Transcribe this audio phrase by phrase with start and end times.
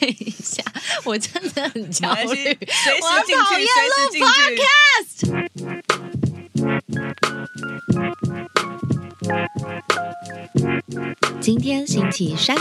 [0.00, 0.62] 等一下，
[1.04, 2.32] 我真的很焦虑，我
[3.26, 4.24] 进去讨厌随时进去
[4.56, 5.40] podcast。
[11.40, 12.56] 今天星期三，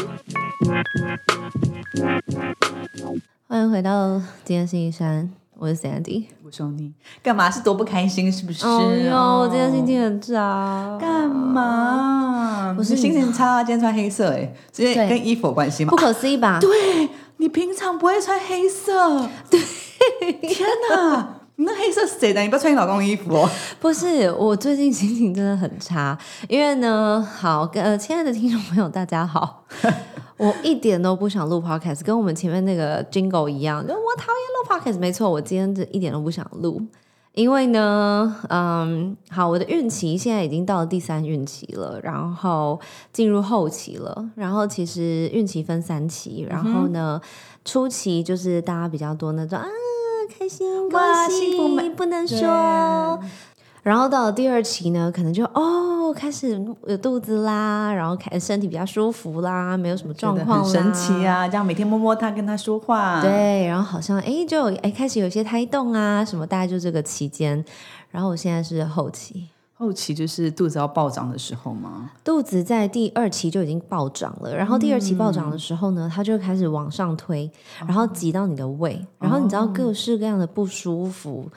[3.47, 6.25] 欢迎回到今天星期三，我是 Sandy。
[6.43, 6.91] 我说你
[7.23, 8.65] 干嘛是多不开心是不是？
[8.65, 12.75] 哦我今天心情很差，干嘛？
[12.77, 15.95] 我是心情差啊，今天穿黑色哎，这对跟衣服有关系吗不？
[15.95, 16.59] 可思议吧？
[16.59, 17.07] 对
[17.41, 19.59] 你平常不会穿黑色， 对，
[20.41, 21.35] 天哪！
[21.55, 22.41] 你那黑色是谁的？
[22.41, 23.49] 你不要穿你老公的衣服哦。
[23.79, 26.17] 不是，我最近心情真的很差，
[26.49, 29.63] 因为呢，好，呃，亲爱的听众朋友，大家好，
[30.35, 36.81] 我一点都不想录 podcast，跟我们前面那个 jingle 一样，就我讨厌录 podcast，没错，我今天这一点都不想录。
[37.33, 42.79] 因为呢，嗯，好，我的孕期现在已经到了第三孕期了，然后
[43.13, 44.29] 进入后期了。
[44.35, 47.21] 然后其实孕期分三期，然后呢，
[47.63, 49.65] 初期就是大家比较多那种啊，
[50.37, 53.19] 开心，恭哇喜，幸福不能说。
[53.89, 61.47] 然后到了第二期呢，可能就哦开始有肚子啦，然后开身体比较舒服啦，没有什么状况啦，很神奇啊！
[61.47, 67.65] 这样每天摸摸它，跟它说话，，对，然后好像哎，就哎开始有些胎动啊什么，大概就这个期间。
[68.11, 72.11] 然后我现在是后期，后期就是肚子要暴涨的时候吗？
[72.23, 77.49] 肚子在第二期就已经暴涨了，然后第二期暴涨的时候呢，它就会开始往上推，
[77.87, 81.49] 然后挤到你的胃，然后你知道各式各样的不舒服。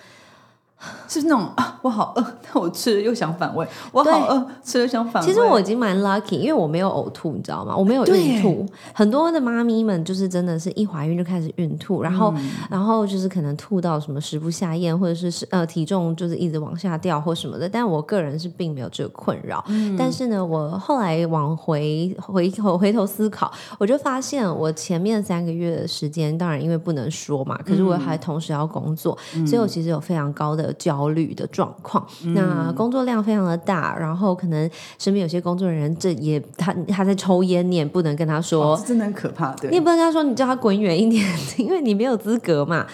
[1.09, 5.29] 是那种啊，我好饿， 但我吃了又想反胃，我好饿，吃了想反胃。
[5.29, 7.77] 其实我已经蛮 lucky，因为我没有呕吐，你知道吗？
[7.77, 8.67] 我没有孕吐。
[8.95, 12.33] 很多的妈咪们就是真的是一怀孕就开始孕吐，然后、
[12.71, 17.69] 然后就是可能吐到什么食不下咽，或者是是呃体重就是一直往下掉或什么的。
[17.69, 19.65] 但我个人是并没有这个困扰。
[19.99, 29.17] 但是呢，我后来往回回回回头思考，我就发现我前面三个月的时间，当然因为不能说嘛，可是我还同时要工作，
[29.47, 32.07] 所以我其实有非常高的焦虑的状况。
[32.35, 38.73] 那工作量非常的大，然后可能身边有些工作人员，这也他他在抽烟，你也不能跟他说。
[38.75, 41.25] 哦真的很可怕，对你也不能跟他说，你叫他滚远一点，
[41.57, 42.87] 因为你没有资格嘛。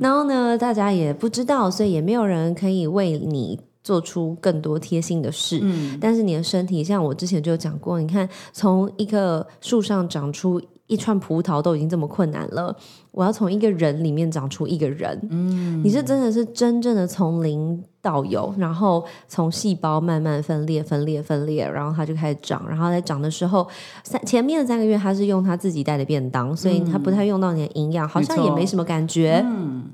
[0.00, 5.62] 然后呢，大家也不知道，所以也没有人可以为你做出更多贴心的事。
[6.00, 12.76] 但是你的身体，像我之前就有讲过，你看从一棵树上长出一串葡萄都已经这么困难了，
[13.10, 23.66] 我要从一个人里面长出一个人，嗯，你是真的是真正的从零到有，然后从细胞慢慢分裂、分裂、分裂，然后它就开始长，然后在长的时候，
[24.02, 29.84] 三前面的三个月它是用它自己带的便当，所以它不太用到你的营养，好像也没什么感觉，嗯。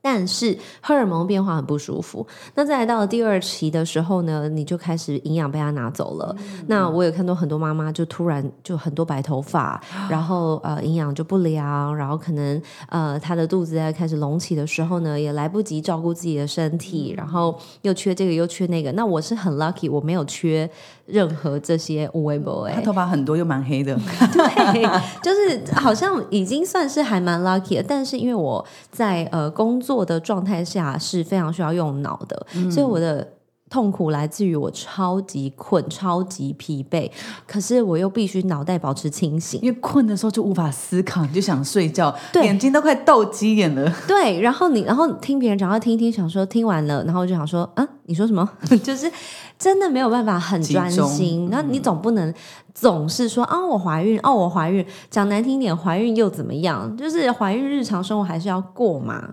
[0.00, 2.26] 但是荷尔蒙变化很不舒服。
[2.54, 6.34] 那再来到了第二期的时候呢，你就开始营养被他拿走了。
[6.66, 18.92] 那我也看到很多妈妈就突然就很多白头发， 然后呃营养就不良，然后可能呃她的肚子在开始隆起的时候呢，也来不及照顾自己的身体，然后又缺这个又缺那个。
[18.92, 20.68] 那我是很 lucky，我没有缺
[21.08, 23.94] 任何这些无微不他头发很多又蛮黑的，
[24.32, 24.82] 对，
[25.22, 33.26] 就是好像已经算是还蛮 lucky 的，但是因为我在呃工作的状态下是非常需要用脑的，所以我的。
[33.70, 37.10] 痛苦来自于我超级困、超级疲惫，
[37.46, 39.60] 可是我又必须脑袋保持清醒。
[39.62, 43.92] 因为困的时候就无法思考，你就想睡觉，对眼睛都快斗鸡眼了。
[44.08, 48.48] 对，然后你，然后听别人讲话，听一听，想说听完了，然后就想说，啊，你说什么？
[48.82, 49.10] 就是
[49.58, 51.48] 真的没有办法很专心。
[51.50, 52.32] 那你总不能
[52.74, 54.84] 总是说啊，我怀孕，哦，我怀孕。
[55.10, 56.96] 讲难听点，怀孕又怎么样？
[56.96, 59.28] 就是怀孕日常生活还是要过嘛。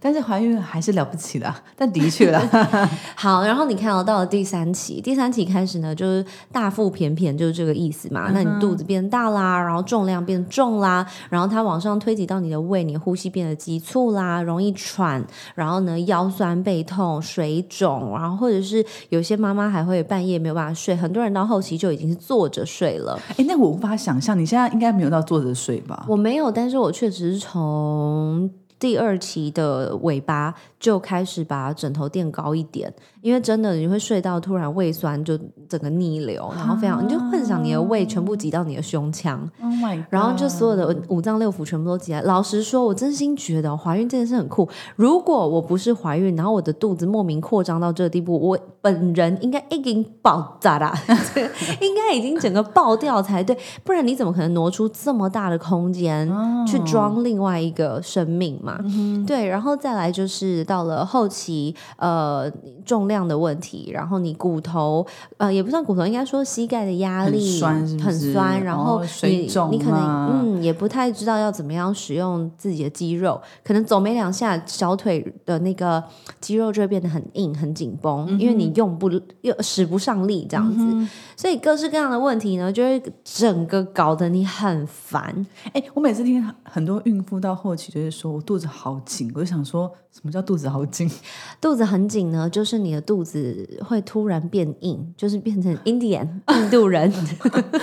[0.00, 2.40] 但是怀孕还是了不起的，但的确啦
[3.14, 8.30] 好，然后你看到到了第三期，第三期开始呢，就是大腹便便，就是这个意思嘛。
[8.32, 15.24] 那你肚子变大啦，然后重量变重啦，然后它往上推挤到你的胃，你呼吸变得急促啦，容易喘，
[15.54, 23.18] 然后呢腰酸背痛、水肿，然后或者是有些妈妈还会半夜没有办法睡，很多人到后期就已经是坐着睡了。
[23.36, 26.04] 哎，那我无法想象，你现在应该没有到坐着睡吧？
[26.08, 32.92] 我没有，但是我确实是从第二期的尾巴就开始把枕头垫高一点，
[33.26, 35.36] 因为真的你会睡到突然胃酸就
[35.68, 39.72] 整个逆流，然后非常你就幻想你的胃全部挤到你的胸腔，Oh
[40.08, 42.22] 然后就所有的五脏六腑全部都挤来。
[42.22, 44.68] 老实说，我真心觉得怀孕这件事很酷。
[44.94, 50.96] 如果我不是怀孕，然后我的肚子莫名扩张到这个地步，我本人应该已经爆炸啦，
[51.82, 56.32] 应该已经整个爆掉才对，不然你怎么可能挪出这么大的空间
[56.64, 58.78] 去装另外一个生命嘛？
[59.26, 62.48] 对，然后再来就是到了后期，呃，
[62.84, 63.15] 重量。
[63.16, 65.06] 量的问题，然后你骨头
[65.38, 68.04] 呃也不算骨头，应该说膝盖的压力酸是是？
[68.04, 76.02] 很酸，然后你你可能啊嗯也不太知道要怎么样使用自己的肌肉，可能走没两下，小腿的那个
[76.40, 79.10] 肌肉就会变得很硬很紧绷，因为你用不
[79.40, 85.46] 又使不上力这样子，所以各式各样的问题呢，就会整个搞得你很烦。
[85.72, 91.10] 哎、我每次听很多孕妇到后期就是说我肚子好紧，我就想说什么叫肚子好紧？
[91.60, 97.10] 肚子很紧呢，就是你的肚子会突然变硬， 就是变成 Indian 印度人，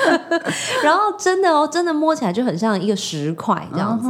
[0.83, 4.09] 然后真的哦，真的摸起来就很像一个石块这样子。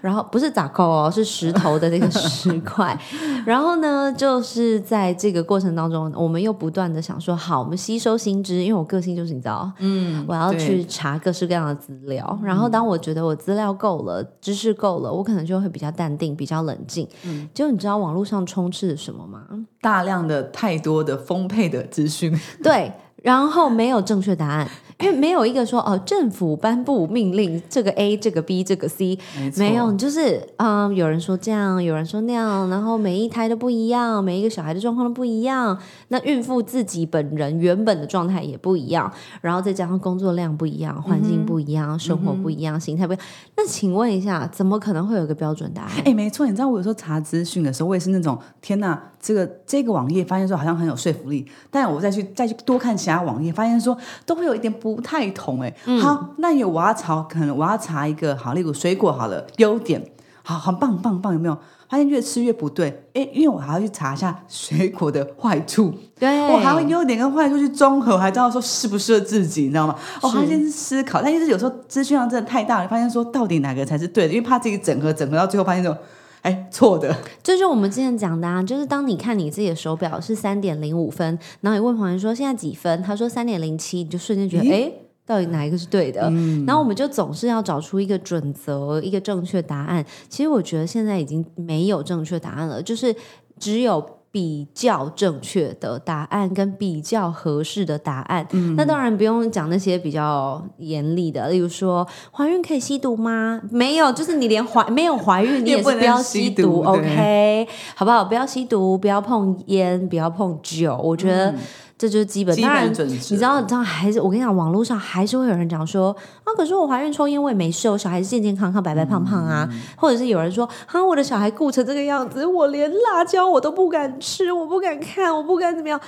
[0.00, 2.98] 然后不是咋扣哦，是石头的那个石块。
[3.44, 12.38] 然后呢，就是在这个过程当中，我们又不断的想说，好，我们吸收新知，因为我个性就是你知道，嗯，我要去查各式各样的资料。
[12.42, 17.08] 然后当我觉得我资料够了，知识够了，我可能就会比较淡定，比较冷静。
[17.24, 19.42] 嗯，就你知道网络上充斥着什么吗？
[19.82, 24.68] 大量的、太多的、丰沛的资讯， 对，然后没有正确答案，
[25.00, 29.18] 因为没有一个说哦，政府颁布命令，这个 A，这个 B，这个 C，
[29.56, 35.76] 没有，就是嗯，有人说这样，有人说那样，然后每一胎都不一样，每一个小孩的状况都不一样，
[36.08, 43.24] 那孕妇自己本人原本的状态也不一样，然后再加上工作量不一样，环境不一样，生活不一样，心态不一样，
[43.56, 45.92] 那请问一下，怎么可能会有一个标准答案？
[46.04, 53.96] 哎、没错，你知道我有时候查资讯的时候，我也是那种天哪，这个这个网页发现说好像很有说服力，但我再去再去多看其他网页，发现说
[54.26, 55.60] 都会有一点不太同。
[55.62, 55.72] 哎、
[56.02, 60.04] 好，那有我要查，可能我要查一个好，例如水果好了，优点，
[60.42, 61.56] 好，很棒棒棒，有没有？
[61.88, 69.94] 发现越吃越不对，哎，因为我还要去查一下水果的坏处，对，我还要优点跟坏处去综合，还知道说适不适合自己，你知道吗？
[70.22, 75.94] 我还先思考，但就是有时候资讯量真的太大了，发现说到底哪个才是对的，因为怕自己整合整合到最后发现说，
[76.42, 77.16] 哎，错的。
[77.42, 84.70] 这就是我们之前讲的啊，就是当你看你自己的手表是三点零五分，然后你问朋友说现在几分，他说三点零七，你就瞬间觉得哎。
[84.70, 86.22] 诶到底哪一个是对的？
[86.66, 90.04] 然后我们就总是要找出一个准则，一个正确答案。
[90.28, 93.14] 其实我觉得现在已经没有正确答案了，就是
[93.56, 98.44] 只有比较正确的答案跟比较合适的答案。
[98.76, 103.60] 那当然不用讲那些比较严厉的，例如说怀孕可以吸毒吗？
[103.70, 108.24] 没有，就是你连怀没有怀孕，你也不要吸吸毒，OK，好不好？
[108.24, 110.98] 不要吸毒，不要碰烟，不要碰酒。
[111.02, 111.54] 我觉得
[112.02, 112.52] 这就是基本。
[112.52, 116.10] 基当然，本准则你知道，知道还是我跟你讲，网络上还是会有人讲说
[116.42, 126.00] 啊，可是我怀孕抽烟我也没事，我小孩子健健康康、白白胖胖啊，或者是有人说啊，我的小孩顾成这个样子，我连辣椒我都不敢吃，我不敢看，我不敢怎么样。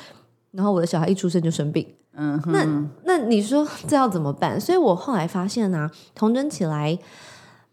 [0.51, 1.87] 然后我的小孩一出生就生病，
[2.17, 2.67] 嗯，那
[3.05, 4.61] 那你说这要怎么办？
[4.61, 6.99] 所以我后来发现呢、啊，童真起来，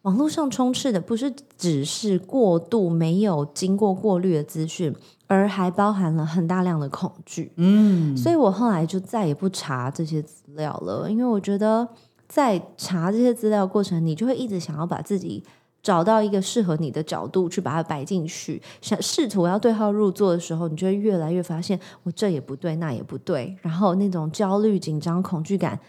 [0.04, 4.96] 网络上充斥的不是只是过度没有经过过滤的资讯，
[5.28, 7.52] 而还包含了很大量的恐惧。
[7.58, 11.88] 嗯，所以我后来就再也不查这些资料了，因为我觉得
[12.28, 15.44] 在查这些资料过程，你就会一直想要把自己。
[15.84, 25.80] 找到一个适合你的角度去把它摆进去，想试图要对号入座的时候，你就会越来越发现，我这也不对，那也不对，然后那种焦虑、紧张、恐惧感，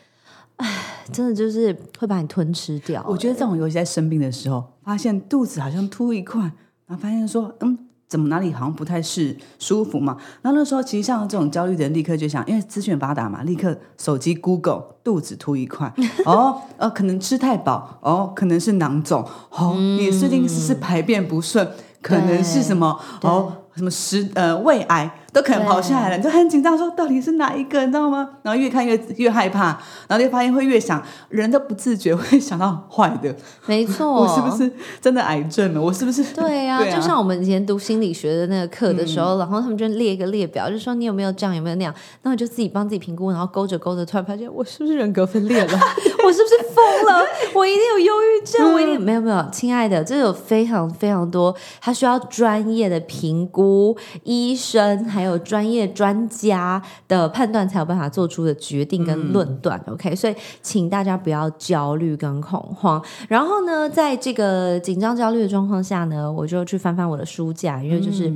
[0.56, 0.68] 唉，
[1.12, 3.04] 真的就是会把你吞吃掉。
[3.08, 6.40] 我觉得这种尤其在生病的时候，发现肚子好像凸一块，
[6.86, 7.78] 然后发现说，嗯，
[8.08, 10.16] 怎么哪里好像不太是舒服嘛？
[10.42, 15.92] 然后那时候其实像这种焦虑的人，立刻就想，因为资讯发达嘛，立刻手机 Google 肚子凸一块，
[16.26, 21.68] 哦，呃，可能吃太饱，哦，可能是囊肿，哦，你最近是是排便不顺，
[22.00, 23.52] 可能是什么，哦。
[23.74, 28.28] 什么食呃胃癌都可能跑下来了，你就很紧张，说到底是哪一个，你知道吗？
[28.42, 29.68] 然后越看越越害怕，
[30.06, 33.34] 然后就发现会越想，人都不自觉会想到坏的，
[33.66, 34.70] 没错， 我是不是
[35.00, 35.80] 真的癌症了？
[35.80, 36.22] 我是不是？
[36.34, 45.78] 对呀、 对啊就像我们以前读心理学的那个课的时候，然后他们就列一个列表，就说你有没有这样，有没有那样，那我就自己帮自己评估，然后勾着勾着，突然发现我是不是人格分裂了？
[46.24, 47.24] 我是不是疯了？
[47.54, 59.80] 我一定有忧郁症，我一定没有没有，亲爱的，这有非常非常多，它需要专业的评估，医生还有专业专家的判断才有办法做出的决定跟论断。
[59.88, 63.02] OK，所以请大家不要焦虑跟恐慌。
[63.28, 68.32] 然后呢，在这个紧张焦虑的状况下呢，我就去翻翻我的书架，因为就是、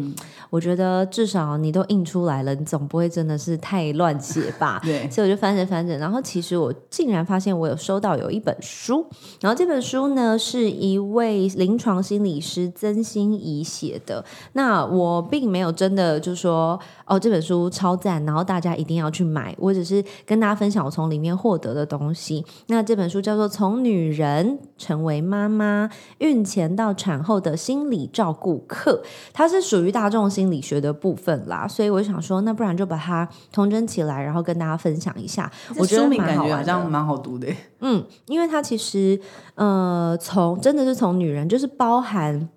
[0.50, 4.80] 我觉得至少你都印出来了，你总不会真的是太乱写吧？
[4.84, 9.06] 对，所以我就翻着翻着，然后其实我竟然发现我有收到有一本书，
[9.40, 14.22] 然后这本书呢是一位临床心理师曾心怡写的。
[14.52, 19.54] 那我我并没有真的就说哦这本书超赞，然后大家一定要去买。
[19.56, 22.44] 我只是跟大家分享我从里面获得的东西。
[22.66, 29.00] 那这本书叫做《从女人成为妈妈：孕前到产后的心理照顾课》，
[29.32, 31.68] 它是属于大众心理学的部分啦。
[31.68, 35.48] 所以我想说，那不然就把它统整起来，然后跟大家分享一下。
[35.78, 37.46] 我觉得感觉好像蛮好读的。
[37.80, 39.20] 嗯，因为它其实
[39.54, 42.48] 呃，从真的是从女人，就是包含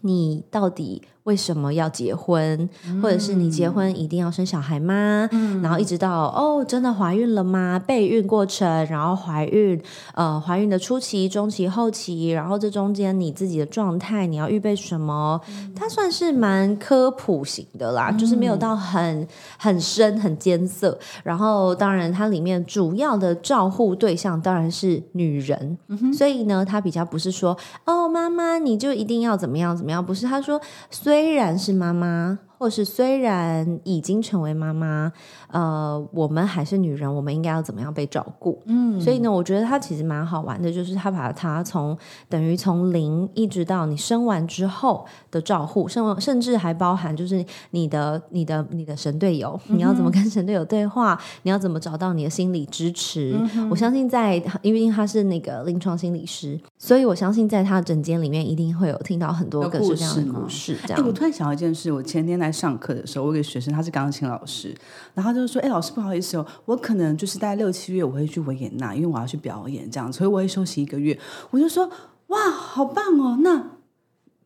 [0.00, 1.02] 你到底。
[1.24, 2.68] 为什么要结婚，
[3.02, 5.28] 或者是你结婚一定要生小孩吗？
[5.62, 7.82] 然后一直到哦，真的怀孕了吗？
[7.86, 9.80] 备孕过程，然后怀孕，
[10.14, 15.40] 呃，怀孕的初期、中期、后期，然后这中间你自己的状态，你要预备什么？
[15.74, 19.26] 它算是蛮科普型的啦，就是没有到很
[19.56, 20.98] 很深、很艰涩。
[21.22, 25.78] 然后当然，它里面主要的照护对象当然是女人，
[26.12, 31.13] 所以呢，它比较不是说哦，妈妈你就一定要怎么样怎么样，不是他说虽。
[31.14, 32.40] 虽然是妈妈。
[32.64, 35.12] 或是虽然已经成为妈妈，
[35.48, 38.58] 呃，我们还是女人，我们应该要怎么样被照顾？
[38.64, 41.94] 嗯，所以呢，我觉得他其实蛮好玩的，就是他把它从
[42.26, 51.20] 等于从零一直到你生完之后的照护，甚甚至还包含就是你的你的你的神队友，你要怎么跟神队友对话？
[51.42, 53.38] 你要怎么找到你的心理支持？
[53.68, 60.78] 我相信在因为他是那个临床心理师，所以我相信在他的诊间里面一定会有听到很多各式各样的故事。
[60.86, 64.72] 这样，我突然想到一件事，我前天来上课的时候，我有个学生，他是钢琴老师，
[65.12, 71.18] 然后他就说：“哎，老师不好意思哦，我可能就是大概六七月我会去维也纳，因为我要去表演，这样，所以我会休息一个月。”
[71.50, 71.90] 我就说
[72.28, 73.38] ：“哇，好棒哦！
[73.40, 73.70] 那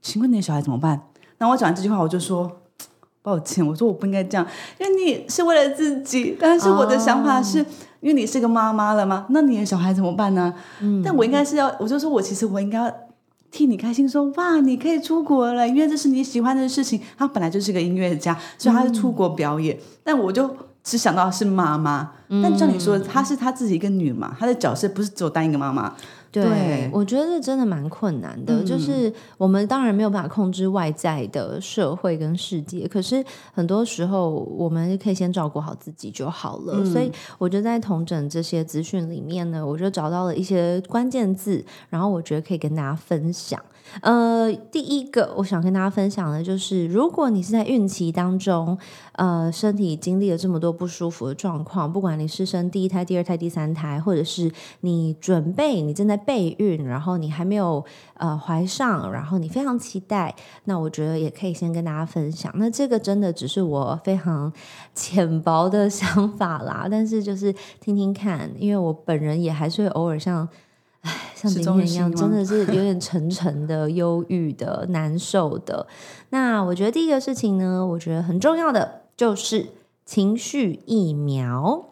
[0.00, 1.02] 请问你的小孩怎么办？”
[1.38, 2.60] 那我讲完这句话，我就说
[3.22, 4.46] ：“抱歉，我说我不应该这样，
[4.80, 7.58] 因为你是为了自己，但是我的想法是
[8.00, 9.26] 因为你是个妈妈了吗？
[9.30, 10.54] 那你的小孩怎么办呢？
[10.80, 12.92] 嗯，但我应该是要，我就说我其实我应该。”
[13.50, 17.00] 替你开心，说哇，你可以出国了，因为这是你喜欢的事情。
[17.16, 19.78] 他本来就是个音乐家，所以他是出国表演。
[20.04, 22.12] 但我就只想到是妈妈。
[22.42, 25.94] 但照你说，她是她自己一个女嘛，她的角色不是只有当一个妈妈。
[26.44, 28.62] 对，我觉得真的蛮困难的。
[28.62, 36.84] 就是我们当然没有办法控制外在的社会跟世界，可是很多时候我们可以先照顾好自己就好了。
[36.84, 43.60] 所以我觉得在同整这些资讯里面呢，我就找到了一些关键字，然后我觉得可以跟大家分享。
[44.02, 48.76] 呃，第一个我想跟大家分享的就是，如果你是在孕期当中，
[49.12, 57.82] 呃，身体经历了这么多不舒服的状况，不管你是生第一胎、第二胎、第三胎，或者是你准备你正在备孕，然后你还没有
[58.18, 62.52] 呃怀上，然后你非常期待，那我觉得也可以先跟大家分享。
[62.56, 64.52] 那这个真的只是我非常
[64.94, 70.46] 浅薄的想法啦， 但是就是听听看，因为我本人也还是会偶尔像。
[71.02, 75.86] 唉，像今天一样，真的是有点沉沉的、忧郁的、难受的。
[76.30, 79.68] 那我觉得第一个事情呢，我觉得很重要的就是
[80.04, 81.84] 情绪疫苗。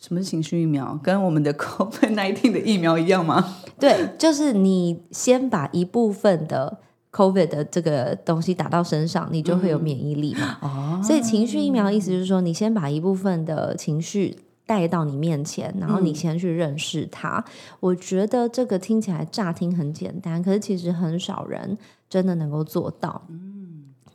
[0.00, 0.98] 什么是情绪疫苗？
[1.02, 3.58] 跟我们的 COVID nineteen 的疫苗一样吗？
[3.78, 6.78] 对，就是你先把一部分的
[7.12, 10.58] COVID 的这个东西打到身上，你就会有免疫力嘛。
[10.62, 14.36] 哦，所以情绪疫苗意思就是说，你先把一部分的情绪。
[14.66, 17.44] 带到你面前，然后你先去认识他。
[17.80, 21.76] 我觉得这个听起来乍听很简单，可是其实很少人
[22.08, 23.20] 真的能够做到。
[23.30, 23.49] 嗯，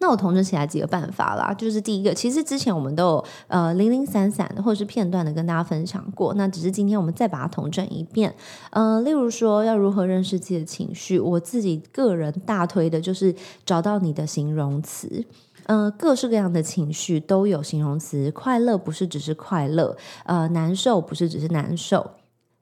[0.05, 8.31] 那我统整起来几个办法啦，就是第一个，其实之前我们都有呃零零散散的或者是片段的跟大家分享过，那只是今天我们再把它统整一遍。
[8.69, 13.33] 呃，例如说要如何认识自己的情绪，我自己个人大推的就是
[13.65, 15.25] 找到你的形容词。
[15.63, 18.29] 嗯，各式各样的情绪都有形容词。
[18.29, 22.11] 快乐不是只是快乐，呃，难受不是只是难受。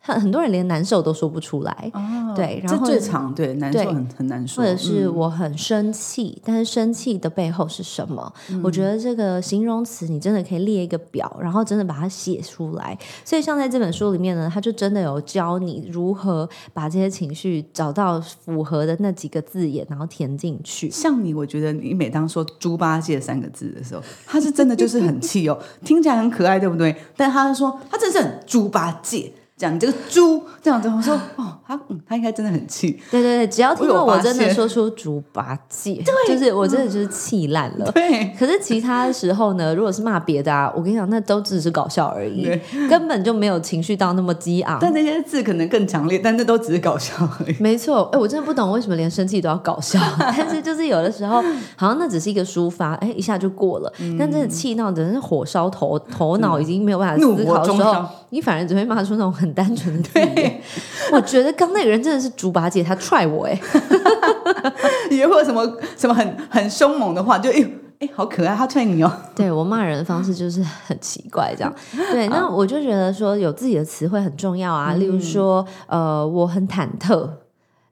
[0.06, 1.92] 很很多人连难受都说不出来，
[2.36, 8.34] 对，然后最长对难受很很难受，或者是我很生气，但是生气的背后是什么？
[8.62, 12.98] 我觉得这个形容词你真的可以列一个表，然后真的把它写出来。
[13.24, 20.92] 所以像在这本书里面呢，他就真的有教你如何把这些情绪找到符合的那几个字眼，然后填进去。
[20.92, 26.94] 像你，我觉得你每当说“猪八戒”三个字的时候，他是真的就是很气哦， 听起来很可爱，对不对？
[27.16, 29.32] 但他说他真是很猪八戒。
[29.64, 33.00] 讲你这个猪这样子，我说 哦，他嗯，他应该真的很气。
[33.10, 37.90] 对对对，只要听到我真的说出猪八戒， 对，就是我真的就是气烂了。
[37.94, 42.50] 对，可是其他时候呢，如果是骂别的啊，我跟你讲，那都只是搞笑而已，
[42.90, 44.78] 根本就没有情绪到那么激昂。
[44.82, 47.56] 但那些字可能更强烈，但那都只是搞笑而已。
[47.60, 51.42] 没错，哎，我真的不懂为什么连生气都要搞笑， 但是就是有的时候
[51.78, 53.94] 好像那只是一个抒发，哎，一下就过了。
[54.20, 59.53] 但真的气闹的是火烧头，头脑已经没有办法思考的时候，你反而只会骂出那种很。
[59.54, 60.62] 单纯的对，
[61.12, 63.60] 我觉得刚那个人真的是猪八戒，他踹我哎，
[65.10, 65.66] 也会什么
[65.98, 67.66] 什么很很凶猛的话，就哎
[68.00, 69.12] 哎，好可爱，他踹你哦。
[69.36, 71.74] 对我骂人的方式就是很奇怪，这样。
[72.12, 74.94] 对，那我就觉得说有自己的词汇很重要啊。
[74.94, 77.30] 例如说，呃，我很忐忑。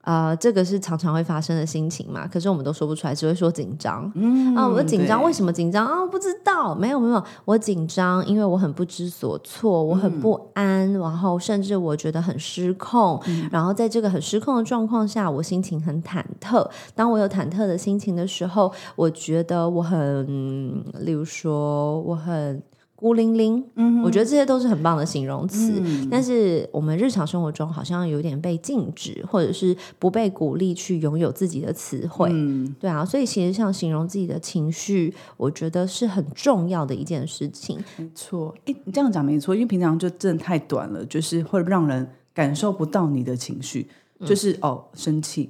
[0.01, 2.27] 啊，这个是常常会发生的心情嘛？
[2.27, 4.12] 可是我们都说不出来，只会说紧张。
[4.15, 6.05] 嗯啊，我紧张，为什么紧张啊？
[6.05, 13.22] 不知道，没有没有，我紧张，因为我很不知所措，我很不安，然后甚至我觉得很失控。
[13.51, 16.67] 然后在这个很失控的状况下，我心情很忐忑。
[16.96, 22.62] 当我有忐忑的心情的时候，我觉得我很，例如说，我很。
[23.01, 25.81] 孤零零，嗯，我觉得这些都是很棒的形容词，
[26.12, 37.84] 但是我们日常生活中好像有点被禁止，或者是不被鼓励去拥有自己的词汇，嗯，对啊，所以其实像形容自己的情绪，我觉得是很重要的一件事情。
[37.98, 43.88] 没错，哎，你这样讲没错，因为平常就真的太短了，就是会让人感受不到你的情绪，
[44.24, 45.50] 就是哦，生气，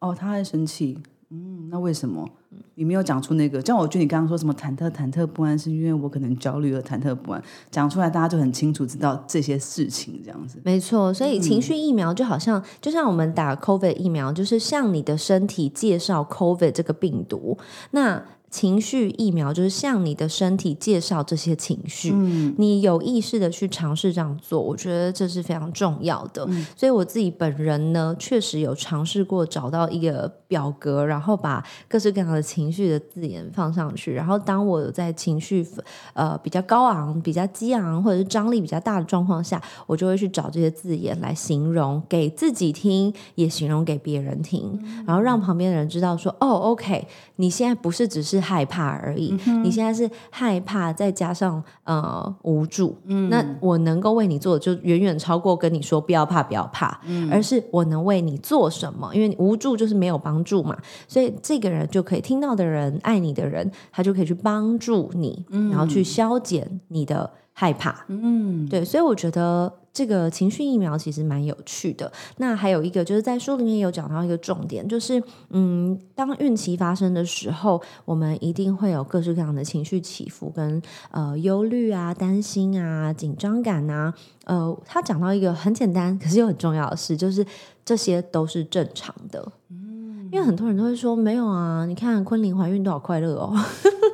[0.00, 0.98] 哦，他在生气。
[1.30, 2.26] 嗯，那为什么
[2.74, 3.60] 你没有讲出那个？
[3.60, 7.42] 像我觉得你刚刚说什么忐忑、忐忑不安，是因为我可能焦虑而忐忑不安。
[7.70, 10.58] 讲出来，大家就很清楚知道这些事情，这样子。
[10.64, 17.58] 没错，所以情绪疫苗就好像，就像我们打 COVID 疫苗，就是向你的身体介绍 COVID 这个病毒。
[17.90, 22.10] 那情绪疫苗就是向你的身体介绍这些情绪，
[22.56, 26.48] 你有意识的去尝试这样做，我觉得这是非常重要的。
[26.74, 34.14] 所以我自己本人呢，确实有尝试过找到一个表格，然后把各式各样的情绪的字眼放上去。
[34.14, 35.66] 然后当我在情绪
[36.14, 52.96] 呃比较高昂、比较激昂或者是张力比较大的状况下，我就会去找这些字眼来形容给自己听，也形容给别人听，然后让旁边的人知道说：“哦，OK，你现在不是只是。”害怕而已，你现在是害怕，再加上呃无助。
[53.30, 59.14] 那我能够为你做的，就远远超过跟你说不要怕，不要怕，而是我能为你做什么？
[59.14, 60.76] 因为无助就是没有帮助嘛，
[61.06, 68.04] 所以这个人就可以听到的人，爱你的人，他就可以去帮助你，然后去消减你的害怕。
[68.06, 69.72] 嗯，对，所以我觉得。
[69.90, 72.12] 这个情绪疫苗其实蛮有趣的。
[72.36, 84.14] 那还有一个就是在书里面有讲到一个重点，就是嗯，当孕期发生的时候，我们一定会有各式各样的情绪起伏，跟呃忧虑啊、担心啊、紧张感啊。
[84.44, 87.44] 呃，他讲到一个很简单，可是又很重要的事，就是
[87.84, 89.50] 这些都是正常的。
[89.70, 89.87] 嗯，
[90.30, 93.54] 因为很多人都会说没有啊，你看昆凌怀孕都好快乐哦。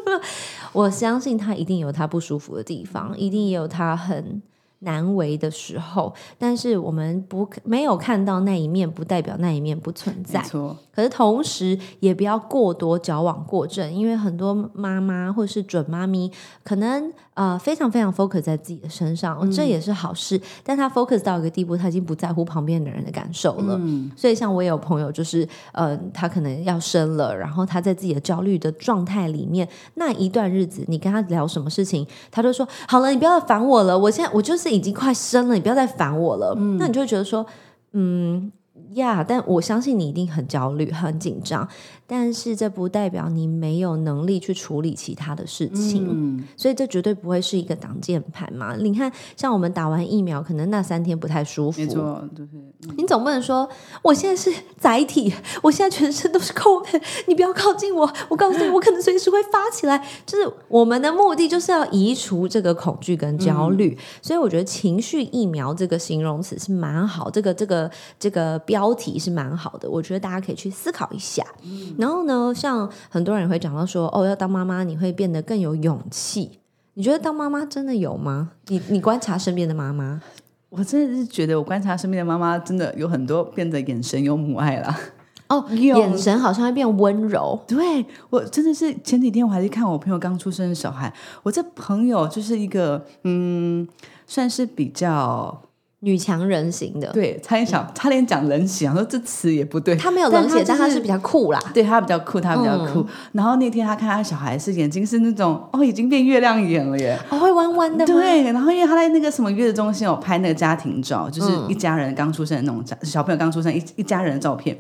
[0.72, 4.42] 我相信她一定有她不舒服的地方，一定也有她很。
[4.80, 10.44] 难为的时候，但是我们不没有看到那一面，不代表那一面不存在。
[10.94, 16.30] 可是同时也不要过多矫枉过正，因为很多妈妈或者是准妈咪
[16.62, 17.12] 可能。
[17.34, 20.40] 呃，非常非常 focus 在自己的身上，这也是好事。
[20.62, 23.76] 但她 focus 到一个地步，她已经不在乎旁边的人的感受了。
[24.16, 37.44] 所以，像我也有朋友，就是呃，他可能要生了，然后他在自己的焦虑的状态里面，那一段日子，你跟他聊什么事情，他就说：“好了，你不要再烦我了，我现在我就是已经快生了，你不要再烦我了。”那你就会觉得说，
[37.94, 38.52] 嗯。
[38.92, 41.68] 呀，但我相信你一定很焦虑、很紧张，
[42.06, 48.76] 但是这不代表你没有能力去处理其他的事情，所以这绝对不会是一个挡箭牌嘛。
[48.76, 52.50] 你看，像我们打完疫苗，可能那三天不太舒服，没错，就是
[52.96, 53.68] 你总不能说
[54.02, 60.06] 我现在是载体，我现在全身都是 COVID，你不要靠近我，我告诉你，我可能随时会发起来。
[60.24, 67.90] 就是我们的目的就是要移除这个恐惧跟焦虑，所以我觉得情绪疫苗这个形容词是蛮好，这个这个
[68.20, 68.74] 这个标。
[68.74, 71.42] 标题是蛮好的，我觉得大家可以去思考一下。
[72.04, 76.60] 然后呢，像很多人会讲到说，哦，要当妈妈，你会变得更有勇气。
[76.92, 78.50] 你觉得当妈妈真的有吗？
[78.66, 80.20] 你你观察身边的妈妈，
[80.68, 84.94] 我真的是觉得我观察身边的妈妈，真的有很多变得眼神有母爱了。
[85.48, 87.58] 哦， 眼神好像会变温柔。
[87.66, 91.10] 对我真的是前几天我还是看我朋友刚出生的小孩，
[91.42, 93.88] 我这朋友就是一个嗯，
[94.26, 95.58] 算是比较。
[96.04, 99.96] 女强人型的，对，差点想，差点讲冷血，说这词也不对。
[99.96, 101.58] 他没有冷血，但他是比较酷啦。
[101.72, 103.04] 对他比较酷，他比较酷。
[103.32, 108.04] 然后那天他看他小孩是眼睛是那种哦，已经变月亮眼了耶，哦，会弯弯的。
[108.04, 114.76] 对，然后因为他在那个什么月子中心有拍那个家庭照，就是一家人刚出生的那种小朋友刚出生一一家人的照片，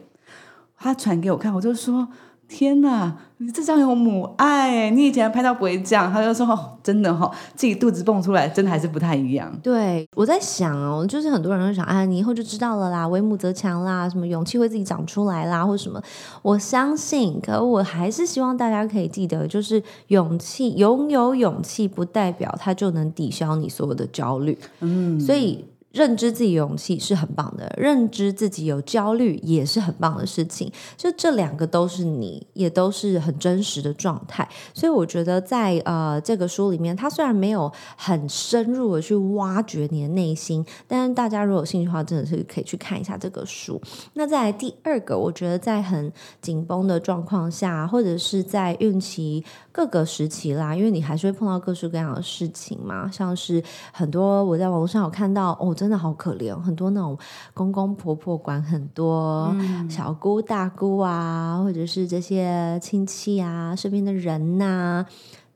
[0.78, 2.06] 他传给我看，我就说。
[2.46, 4.90] 天呐，你这张有母爱！
[4.90, 16.00] 你以前拍到不会这样，他就说：“哦，真的哈，自己肚子蹦出来，真的还是不太一样。”对，我在想哦，就是很多人会想啊，你以后就知道了啦，为母则强啦，什么勇气会自己长出来啦，或什么。
[16.42, 24.58] 我相信，可我还是希望大家可以记得，就是勇气，拥有勇气不代表它就能抵消你所有的焦虑。
[24.80, 25.64] 嗯，所以。
[25.94, 30.70] 认知自己勇气是很棒的，认知自己有焦虑也是很棒的事情。
[30.96, 34.46] 就这两个都是你，也都是很真实的状态。
[34.74, 43.80] 所以我觉得在呃这个书里面，它虽然没有很深入的去挖掘你的内心，但是大家如果有兴趣的话，真的是可以去看一下这个书。
[44.14, 55.72] 那在第二个，我觉得在很紧绷的状况下，或者是在孕期各个时期啦，因为你还是会碰到各式各样的事情嘛，像是很多我在网络上有看到哦。
[55.84, 57.14] 真的好可怜，很多那种
[57.52, 59.54] 公公婆婆管很多
[59.86, 65.04] 小姑大姑啊，或者是这些亲戚啊，身边的人呐，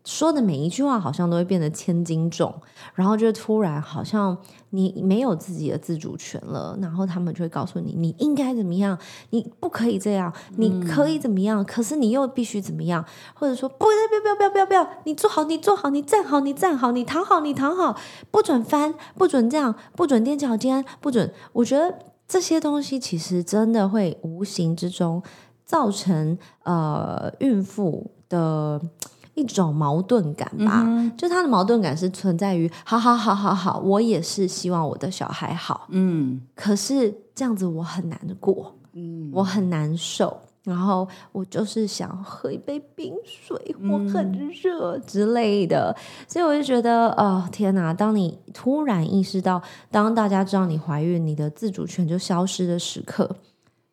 [0.09, 2.55] 说的每一句话好像都会变得千斤重，
[2.95, 4.35] 然后就突然好像
[4.71, 17.95] 你没有自己的自主权了，然后他们就会告诉你你应该怎么样，你不可以这样，你可以怎么样，可是你又必须怎么样，或者说不要不要不要不要不要，你坐好你坐好你站好你站好你躺好你躺好，
[18.31, 25.23] 不准翻不准这样不准踮脚尖不准，我觉得这些东西其实真的会无形之中
[25.67, 28.81] 造成呃孕妇的。
[29.39, 30.85] 一种矛盾感吧，
[31.17, 43.57] 就他的矛盾感是存在于，好好好好好，我也是希望我的小孩好，嗯，可是这样子我很难过，嗯，我很难受，然后我就是想喝一杯冰水，
[43.89, 45.95] 我很热之类的，
[46.27, 47.95] 所以我就觉得，哦天哪！
[47.95, 53.37] 当你突然意识到，当大家知道你怀孕，你的自主权就消失的时刻，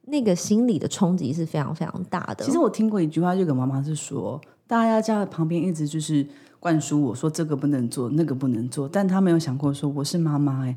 [0.08, 2.44] 那个心理的冲击是非常非常大的。
[2.44, 4.42] 其实我听过一句话，就个妈妈是说。
[4.68, 6.28] 大家在旁边一直就是
[6.60, 10.76] 灌输我说这个不能做，那个不能做，但他没有想过说我是妈妈哎，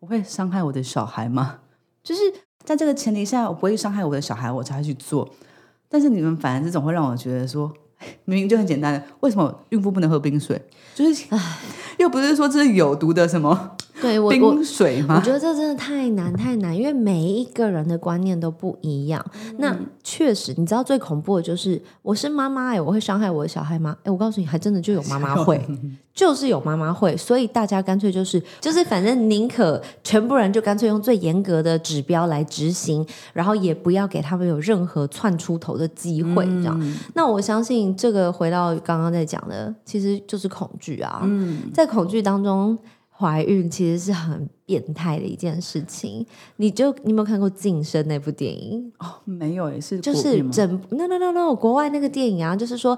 [0.00, 1.58] 我会伤害我的小孩吗？
[2.02, 2.20] 就是
[2.64, 5.28] 在这个前提下，我不会伤害我的小孩，我才去做。
[5.88, 7.72] 但是你们反而这种会让我觉得说，
[8.24, 10.60] 明明就很简单的，为什么孕妇不能喝冰水？
[10.94, 11.26] 就是，
[11.98, 13.77] 又不是说这是有毒的什么。
[14.00, 15.16] 对我冰水吗？
[15.18, 19.24] 我觉得这真的太难太难，因为每一个人的观念都不一样。
[19.58, 23.96] 那确实，你知道最恐怖的就是我是妈妈哎，我会伤害我的小孩吗？
[24.04, 25.60] 哎，我告诉你，还真的就有妈妈会，
[26.14, 27.16] 就是有妈妈会。
[27.16, 36.94] 所以大家干脆就是就是，反正宁可全部人就干脆用最严格的指标来执行，然后也不要给他们有任何窜出头的机会，这样。
[37.14, 41.20] 那我相信这个回到刚刚在讲的，其实就是恐惧啊。
[41.24, 42.78] 嗯，在恐惧当中。
[43.18, 46.24] 怀孕其实是很变态的一件事情，
[46.56, 48.92] 你就你有没有看过《晋升》那部电影？
[48.98, 52.96] 哦，没有，也是就是整 no no no no 国外那个电影啊，就是说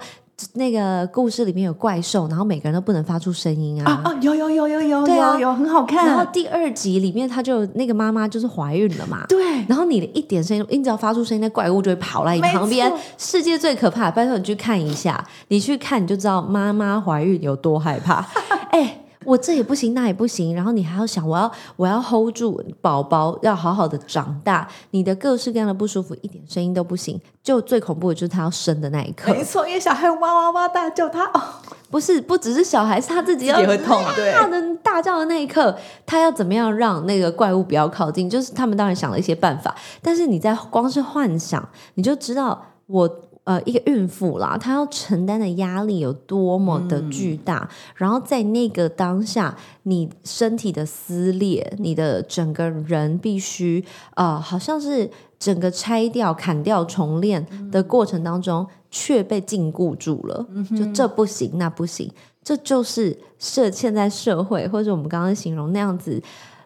[0.53, 4.03] 那个故事里面有怪兽，然后每个人都不能发出声音啊。
[4.05, 6.07] 啊，有有有有有有有很好看。
[6.07, 9.25] 然后第二集里面，他就那个妈妈就是怀孕了嘛。
[9.27, 9.43] 对。
[9.67, 12.93] 然后你的一点声音，你只要发出声音，那怪物就会跑来你旁边。
[13.17, 18.27] 世界最可怕，拜托你去看一下，你去看你就知道妈妈怀孕有多害怕。
[18.73, 18.99] 哎。
[19.25, 24.67] 我这也不行，那也不行，然后你还要想，我要我要 hold 住宝宝，要好好的长大。
[24.93, 27.21] 你的各式各样的不舒服，一点声音都不行。
[27.43, 31.43] 就最恐怖的就是他要生的那一刻，没错，因为小孩哇哇哇大叫，他哦，
[31.91, 38.29] 不是，不只是小孩，是他自己也会痛，对，大的大叫的那一刻，他要怎么样让那个怪物不要靠近？
[38.29, 43.11] 就是他们当然想了一些办法，但是你在光是幻想，你就知道我。
[43.45, 60.47] 呃，一个孕妇啦，她要承担的压力有多么的巨大，然后在那个当下，你身体的撕裂，你的整个人必须呃，好像是整个拆掉、砍掉、重练的过程当中，却被禁锢住了。
[60.77, 62.13] 就这不行，那不行，
[62.45, 66.23] 这就是社现在社会，或者我们刚刚形容那样子。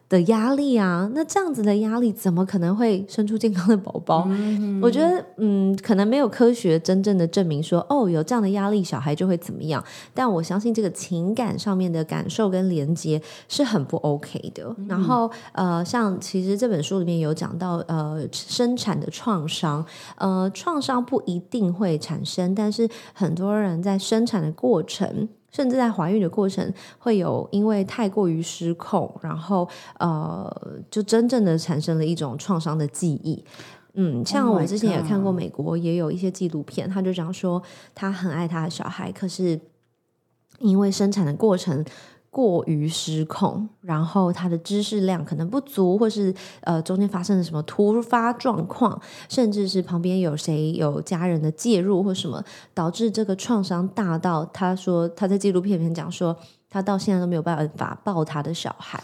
[0.09, 4.29] 的压力啊，那这样子的压力怎么可能会生出健康的宝宝？
[4.81, 9.83] 我觉得，嗯，可能没有科学真正的证明说，哦，有这样的压力，小孩就会怎么样。
[10.13, 14.75] 但我相信这个情感上面的感受跟连接是很不 OK 的。
[14.87, 19.85] 然后，呃，像其实这本书里面有讲到，呃，生产的创伤，
[20.17, 25.29] 呃，创伤不一定会产生，但是很多人在生产的过程。
[25.55, 29.69] 甚至在怀孕的过程，会有因为太过于失控，然后
[30.01, 30.53] 呃，
[30.91, 33.45] 就真正的产生了一种创伤的记忆。
[33.93, 37.63] 嗯，像我之前也看过美国也有一些纪录片，他就讲说
[37.95, 39.61] 他很爱他的小孩，可是
[40.59, 41.85] 因为生产的过程。
[42.35, 52.43] 过于失控，然后他的知识量可能不足，或是呃中间发生了什么突发状况，甚至是旁边有谁有家人的介入或什么，
[52.75, 56.37] 导致这个创伤大到他说他在纪录片里面讲说，
[56.69, 59.01] 他到现在都没有办法抱他的小孩，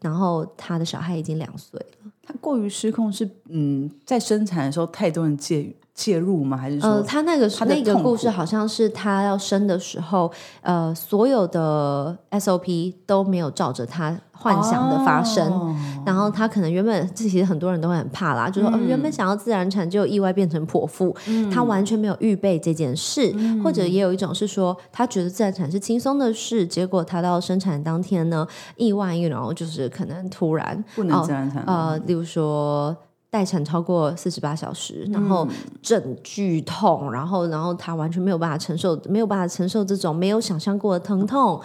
[0.00, 2.10] 然后他的小孩已经两岁了。
[2.24, 6.56] 他过于失控是嗯，在生产的时候太多人介入介入吗？
[6.56, 10.28] 还是说他那个那个故事好像是他要生的时候，
[10.60, 15.46] 呃，所有的 SOP 都没有照着他幻想的发生。
[15.52, 15.72] 哦
[16.04, 21.16] 然后他可能原本，这其实很多人都会很怕啦，就说、哦、原本想要自然产，结果意外变成剖腹，
[21.48, 28.44] 他完全没有预备这件事，或者也有一种是说，他觉得自然产是轻松的事，结果他到生产当天呢，
[28.76, 32.96] 意外然后就是可能突然不能自然产呃，例如说。
[33.32, 35.48] 待产超过四十八小时，然后
[35.80, 41.58] 阵剧痛，然后然后他完全没有办法承受，没有办法承受这种没有想象过的疼痛。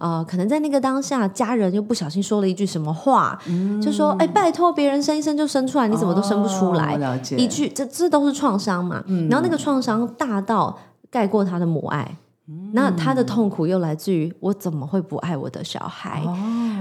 [0.00, 3.38] 呃，可能在那个当下，家人又不小心说了一句什么话，
[3.80, 9.04] 就说：“哎，拜托，别人生一生就生出来，你怎么都生不出来？”哦一句，这这都是创伤嘛。
[9.30, 10.76] 然后那个创伤大到
[11.08, 12.16] 盖过他的母爱。
[12.72, 16.22] 那他的痛苦又来自于我怎么会不爱我的小孩？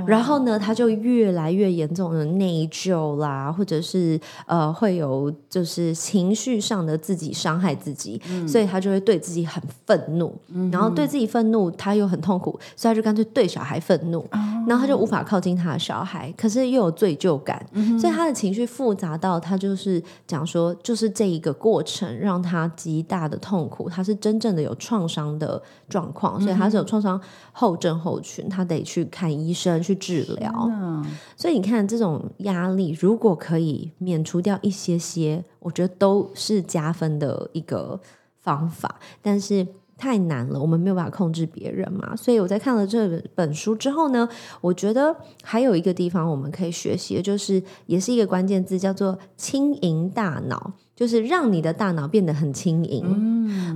[0.08, 10.34] 然后呢，他就越来越严重的内疚啦，或者是呃会有就是情绪上的自己伤害自己，所以他就会对自己很愤怒，
[10.72, 14.26] 然后对自己愤怒，他又很痛苦，所以他就干脆对小孩愤怒，
[14.66, 17.64] 然后他就无法靠近他的小孩，可是又有罪疚感，
[18.00, 27.19] 所以他的情绪复杂到他就是讲说，就是这一个过程让他极大的痛苦，他是真正的有创伤的状况，所以他是有创伤
[27.52, 30.52] 后症候群，他得去看医生去治疗。
[30.69, 38.00] 嗯所以你看，这种压力如果可以免除掉一些些，我觉得都是加分的一个
[38.39, 39.00] 方法。
[39.21, 39.65] 但是
[39.97, 42.15] 太难了，我们没有办法控制别人嘛。
[42.15, 44.28] 所以我在看了这本书之后呢，
[44.62, 50.74] 我觉得还有一个地方我们可以学习的，就是也是一个关键字，叫做轻盈大脑。
[51.02, 53.04] 就是让你的大脑变得很轻盈，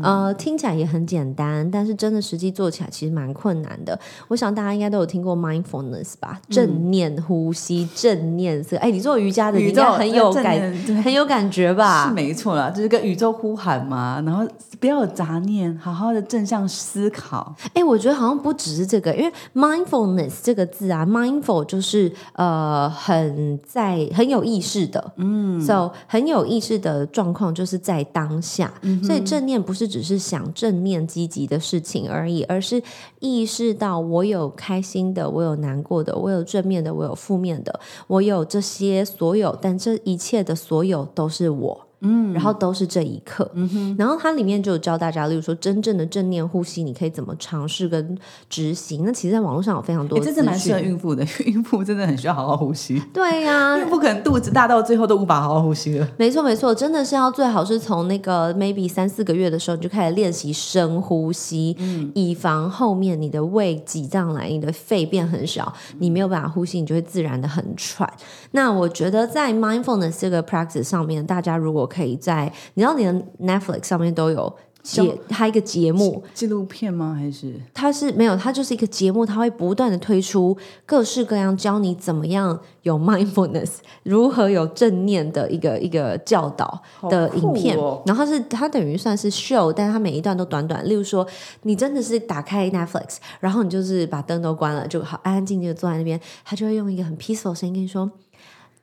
[0.03, 3.99] 呃，听起来也很简单，但是真的实际做起来其实蛮困难的。
[4.27, 8.77] 我想大家应该都有听过 mindfulness 吧，正念呼吸、正念色。
[8.77, 12.05] 哎，你做瑜伽的，你应该很有感，很有感觉吧？
[12.07, 14.47] 是没错啦，就是跟宇宙呼喊嘛，然后
[14.79, 17.55] 不要有杂念，好好的正向思考。
[17.73, 27.03] 哎，我觉得好像不只是这个，因为 mindfulness 这个字啊，mindful 就是呃很在很有意识的，嗯，so 很有意识的。
[27.15, 32.83] 状况就是在当下，所以正念不是只是想正面积极的事情而已，而是
[33.21, 41.84] 意识到我有开心的，我有难过的，我有正面的，我有负面的，我有这些所有，但这一切的所有都是我。
[42.05, 48.17] 嗯，然后都是这一刻，嗯哼，然后它里面就有教大家，例如说真正的正念呼吸，你可以怎么尝试跟
[48.49, 49.03] 执行。
[49.03, 53.01] 那其实，在网络上有非常多，真的蛮适合孕妇的， 孕妇真的很需要好好呼吸。
[53.11, 56.07] 对呀、孕妇可能肚子大到最后都无法好好呼吸了。
[56.17, 68.11] 没错，没错，真的是要最好是从那个 maybe 三四个月的时候，你就开始练习深呼吸，嗯，以防后面你的胃挤上来，你的肺变很小，你没有办法呼吸，你就会自然的很喘。
[68.51, 74.53] 那我觉得在 mindfulness 这个 practice 上面，大家如果可以在，你知道你的 Netflix 上面都有
[74.83, 77.15] 节，它一个节目纪录片吗？
[77.17, 80.55] 还是它是没有，它就是一个节目，它会不断的推出
[80.85, 87.75] 各式各样教你怎么样有 mindfulness，如何有正念的一个 一个教导的影片。
[87.77, 90.87] 哦、然后是它等于算是 show，但是它每一段都短短。
[90.87, 91.25] 例如说，
[91.63, 98.11] 你真的是打开 Netflix，然后你就是把灯都关了，就好安安静静的坐在那边，他就会用一个很 peaceful 的声音跟你说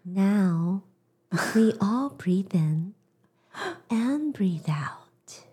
[0.03, 0.81] ：“Now
[1.31, 2.95] we all breathe in。”
[3.89, 5.45] And breathe out.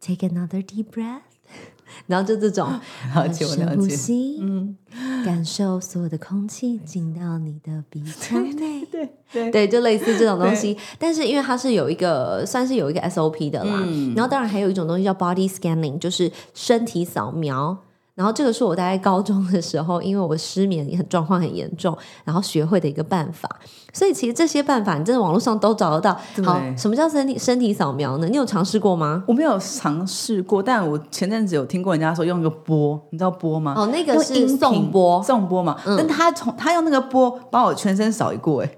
[0.00, 1.22] Take another deep breath.
[2.06, 2.80] 然后就这种
[3.32, 4.76] 深呼吸，嗯，
[5.24, 10.76] 感受所有的空气进到你的鼻腔内， 对对对，就类似这种东西。
[10.98, 17.78] 但是因为它是有一个算是有一个 SOP 的啦，嗯然后当然还有一种东西叫 body scanning，就是身体扫描。
[18.14, 23.48] 然后这个是我大概高中的时候，因为我失眠很状况很严重，然后学会的一个办法。
[23.92, 26.12] 所以其实这些办法，你真的网络上都找得到。
[26.44, 28.28] 好，什么叫身体身体扫描呢？
[28.28, 29.24] 你有尝试过吗？
[29.26, 33.74] 我没有尝试过，但我前阵子有听过人家说用一个波，你知道波吗？
[33.76, 35.78] 哦，那个是送波，送波嘛。
[35.86, 38.70] 嗯、但他从他用那个波把我全身扫一过，哎。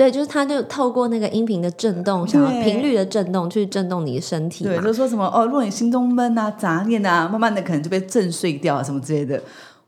[0.00, 4.64] 对，就是它就透过那个音频的震动，想要频率的震动去震动你的身体。
[4.64, 9.38] 对，就说什么哦，如果你心中闷啊、杂念啊，慢慢的可能就被震碎掉啊，什么之类的。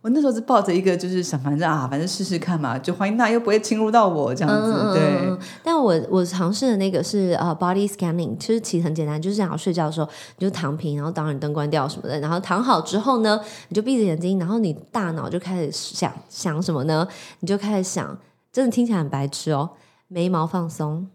[0.03, 4.71] 我那时候是抱着一个就是想，反正啊，反正试试看嘛，就欢迎他又不会侵入到我这样子。
[4.71, 17.09] 嗯、对，但我我尝试的那个是呃 body scanning，其实其实很简单，就是想要睡觉的时候你就躺平，然后当然灯关掉什么的，然后躺好之后呢，你就闭着眼睛，然后你大脑就开始想想什么呢？
[17.41, 18.19] 你就开始想，
[18.53, 19.71] 真的听起来很白痴哦。
[20.13, 21.09] 眉毛放松，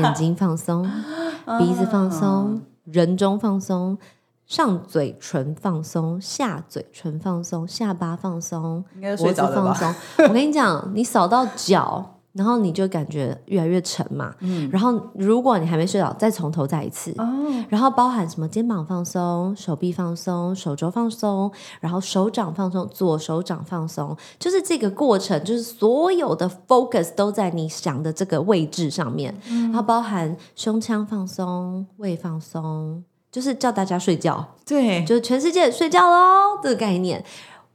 [0.00, 0.84] 眼睛放松，
[1.58, 3.98] 鼻子放松，人中放松，
[4.46, 8.84] 上嘴唇放松，下嘴唇放松，下巴放松，
[9.16, 9.92] 脖子放松。
[10.18, 12.17] 我跟你讲，你扫到脚。
[12.38, 14.32] 然后你就感觉越来越沉嘛。
[14.38, 17.12] 嗯，然后如果你还没睡着，再从头再一次。
[17.18, 17.26] 哦，
[17.68, 29.34] 然后包含什么肩膀放松、手臂放松、手肘放松，然后手掌放松，左手掌放松，就是这个过程，就是所有的 focus 都在你想的这个位置上面。
[29.48, 34.46] 然后包含胸腔放松、胃放松，就是叫大家睡觉。
[34.64, 37.24] 对，就是全世界睡觉喽，这个概念。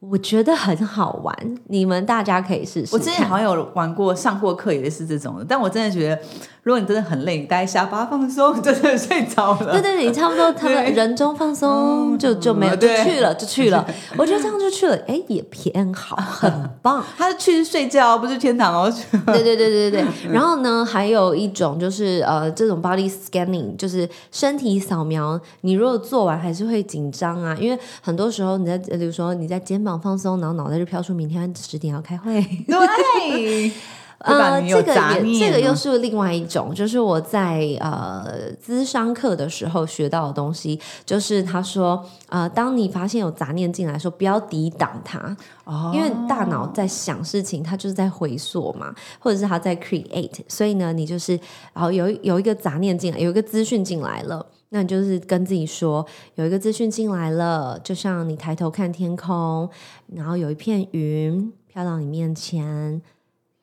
[0.10, 1.36] 我觉得很好玩，
[1.68, 2.90] 你们大家可以试试。
[2.94, 5.46] 我之前好像有玩过、上过课，也是这种的。
[5.48, 6.22] 但我真的觉得，
[6.64, 9.72] 如果你真的很累，你待下巴放松，真的睡着了。
[9.72, 13.88] 对对对，你差不多，他们 人中放松，就就没有就去了，就去了。
[14.18, 17.02] 我觉得这样就去了，哎，也偏好， 很棒。
[17.18, 18.94] 他去睡觉，不是天堂哦。
[19.28, 20.06] 对对对对对。
[20.30, 25.40] 然后呢，还有一种就是呃，这种 body scanning，就是身体扫描。
[25.62, 29.93] 你如果做完还是会紧张啊，因为很多时候你在，比如说你在肩膀。
[30.00, 32.42] 放松，然后脑袋就飘出明天十点要开会。
[32.68, 33.72] 对，
[34.20, 51.38] 呃，这个也这个又是另外一种，就是我在呃咨商课的时候学到的东西，就是他说，呃，当你发现有杂念进来，说不要抵挡它，哦，因为大脑在想事情，它就是在回溯嘛，或者是它在 create，所以呢，你就是
[51.74, 54.46] 然后有有一个杂念进来，有一个资讯进来了。
[54.74, 59.70] 那你就是跟自己说，有一个资讯进来了，就像你抬头看天空，
[60.08, 63.00] 然后有一片云飘到你面前，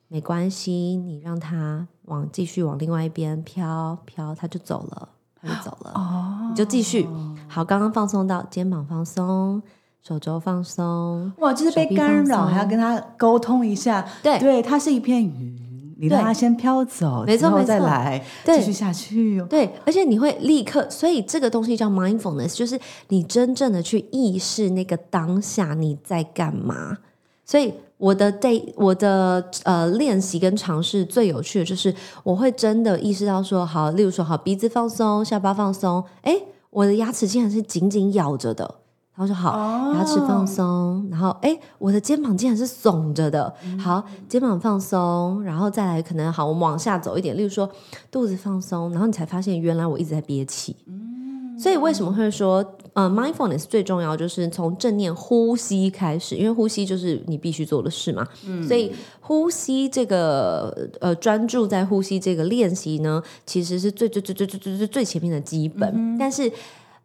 [0.07, 5.09] 没关系，你让它往继续往另外一边飘飘，它就走了，
[5.41, 5.91] 它就走了。
[5.95, 7.05] 哦，你就继续。
[7.49, 9.61] 好，刚刚放松到肩膀放松，
[10.01, 11.29] 手肘放松。
[11.39, 14.07] 哇，就是被干扰，还要跟他沟通一下。
[14.23, 15.60] 对，对，它是一片云。
[16.01, 19.39] 你让它先飘走，没错，再来继续下去。
[19.47, 26.97] 对，而且你会立刻，所以这个东西叫 mindfulness，就是你真正的去意识那个当下你在干嘛。
[27.45, 36.35] 所以我的 day，我的呃练习跟尝试最有趣的就是，我会真的意识到说，好，例如说，好，鼻子放松，下巴放松，哎，
[36.71, 38.75] 我的牙齿竟然是紧紧咬着的。
[39.21, 43.53] 然后说好，牙齿放松，然后哎，我的肩膀竟然是耸着的。
[43.79, 47.69] 好，肩膀放松，然后再来可能好，我们往下走一点，例如说
[48.09, 50.75] 肚子放松，然后你才发现原来我一直在憋气。
[50.87, 58.27] 嗯，所以为什么会说呃，mindfulness 最重要就是从正念呼吸开始，因为呼吸就是你必须做的事嘛。
[58.47, 66.51] 嗯，所以呼吸这个呃专注在呼吸这个练习呢，其实是最最最最最最最最前面的基本，但是。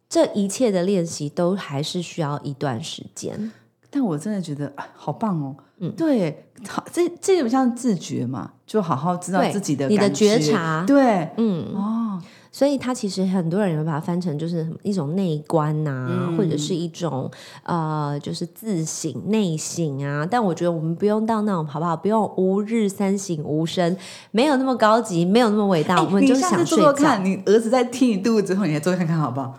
[0.09, 3.51] 这一切的练习都还是需要一段时间，
[3.89, 5.55] 但我真的觉得好棒哦！
[5.79, 17.29] 嗯，对，好，这这种像自觉嘛，就好好知道自己的你的觉察，对，嗯哦，所以它其实很多人会把它翻成就是一种内观呐，或者是一种
[17.63, 20.25] 呃，就是自省内省啊。
[20.25, 21.95] 但我觉得我们不用到那种好不好？
[21.95, 23.95] 不用吾日三省吾身，
[24.31, 26.01] 没有那么高级，没有那么伟大。
[26.01, 29.53] 我们就想做做看，你儿子在踢你肚子之后，你来做看看好不好？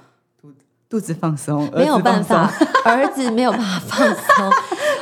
[0.90, 2.50] 肚子放松，没有办法，
[2.84, 4.50] 儿子没有办法放松。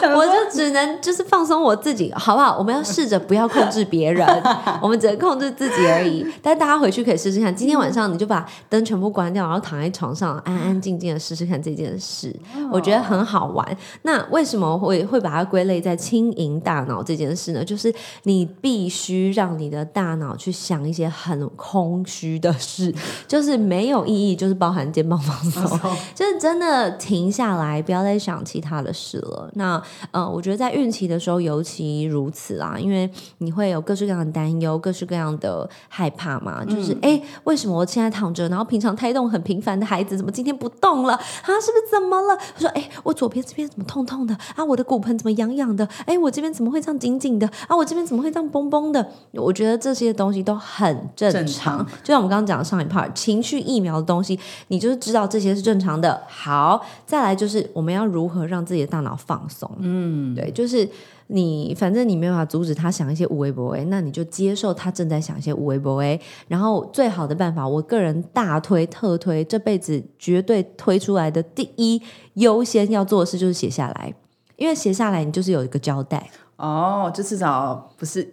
[0.14, 2.56] 我就只能就是放松我自己，好不好？
[2.58, 4.26] 我们要试着不要控制别人，
[4.82, 6.24] 我们只能控制自己而已。
[6.42, 12.34] 但大家回去可以试试看，今天晚上你就把灯全部关掉，然后躺在床上安安静静的试试看这件事，
[12.70, 13.76] 我觉得很好玩。
[14.02, 17.64] 那为什么会会把它归类在轻盈大脑这件事呢？
[17.64, 17.92] 就是
[18.24, 22.94] 你必须让你的大脑去想一些很空虚的事，
[23.26, 25.75] 就是没有意义，就是包含肩膀放松，
[26.14, 29.50] 就是真的停下来，不要再想其他的事了。
[29.54, 36.64] 那呃，我觉得在孕期的时候尤其如此啦，因为你会有各式各样的担忧、各式各样的害怕嘛。
[36.64, 41.20] 就是哎，为什么我现在躺着，然后平常胎动很频繁的孩子，怎么今天不动了啊？
[41.60, 42.36] 是不是怎么了？
[42.36, 44.64] 他说哎，我左边这边怎么痛痛的啊？
[44.64, 45.86] 我的骨盆怎么痒痒的？
[46.06, 47.76] 哎，我这边怎么会这样紧紧的啊？
[47.76, 49.06] 我这边怎么会这样绷绷的？
[49.32, 51.84] 我觉得这些东西都很正常。
[52.02, 56.22] 就像我们刚刚讲的上一 part 情绪疫苗的东西，你就是知道这些是正常的。
[56.28, 59.68] 好，再来就是我们要如何让自己的大脑放松。
[59.80, 60.88] 嗯，对，就是
[61.26, 66.20] 你，反正你没有办法阻止他想一些无为不为，那你就接受他正在想一些无为不为。
[66.46, 72.00] 然后最好的办法，我个人大推特推，这辈子绝对推出来的第一
[72.34, 74.14] 优先要做的事就是写下来，
[74.54, 76.30] 因为写下来你就是有一个交代。
[76.56, 78.32] 哦，就至少不是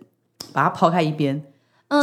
[0.54, 1.44] 把它抛开一边，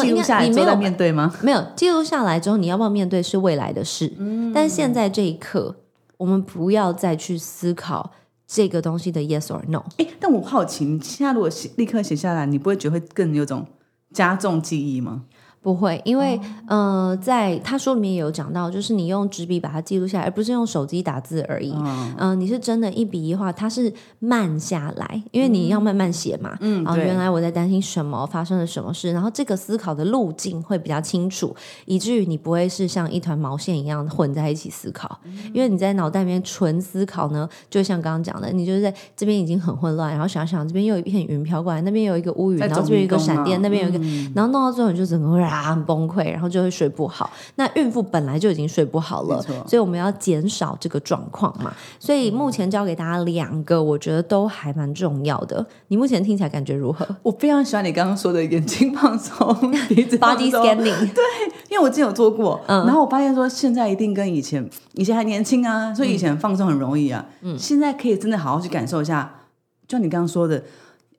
[0.00, 1.34] 记录下来之后面对吗？
[1.42, 4.14] 没有记录下来之后，你要不要面对是未来的事。
[4.18, 5.76] 嗯，但是现在这一刻，
[6.18, 8.12] 我们不要再去思考。
[8.52, 9.84] 这个东西的 yes or no？
[9.98, 13.64] 哎，但我好奇，你现在如果写立刻写下来，你不会觉得会更有种
[14.12, 15.22] 加重记忆吗？
[15.62, 21.74] 不会，因为、呃，在他书里面也有讲到，就是你用纸笔把它记录下来，而不是用手机打字而已。
[22.16, 26.56] 嗯、你是真的一笔一画，它是慢下来，因为你要慢慢写嘛。
[26.60, 31.54] 嗯，啊，对原来我在担心什么，发生了什么事，然后这个思考的路径会比较清楚，
[31.84, 35.20] 以至于你不会是像一团毛线一样混在一起思考。
[35.52, 43.98] 因为你在脑袋里面纯思考呢，就像刚刚讲的，你就是在这边已经很混乱，然后想想这边又有一片云飘过来，那边有一个乌云，然后这边有一个闪电，那边有一个，
[44.34, 47.30] 然后弄到最后你就整个会啊很崩溃，然后就会睡不好。
[47.56, 51.72] 那孕妇本来就已经睡不好了，所以我们要减少这个状况嘛。
[51.98, 55.64] 所以目前教给大家两个，我觉得都还蛮重要的。
[55.88, 57.06] 你目前听起来感觉如何？
[57.22, 61.22] 我非常喜欢你刚刚说的眼睛放松、鼻子 body scanning， 对
[61.68, 62.84] 因为我之前有做过，嗯。
[62.86, 67.58] 然后我发现说现在一定跟以前以前还年轻啊，所以以前放松很容易啊，嗯。
[67.58, 69.32] 现在可以真的好好去感受一下，
[69.86, 70.62] 就像你刚刚说的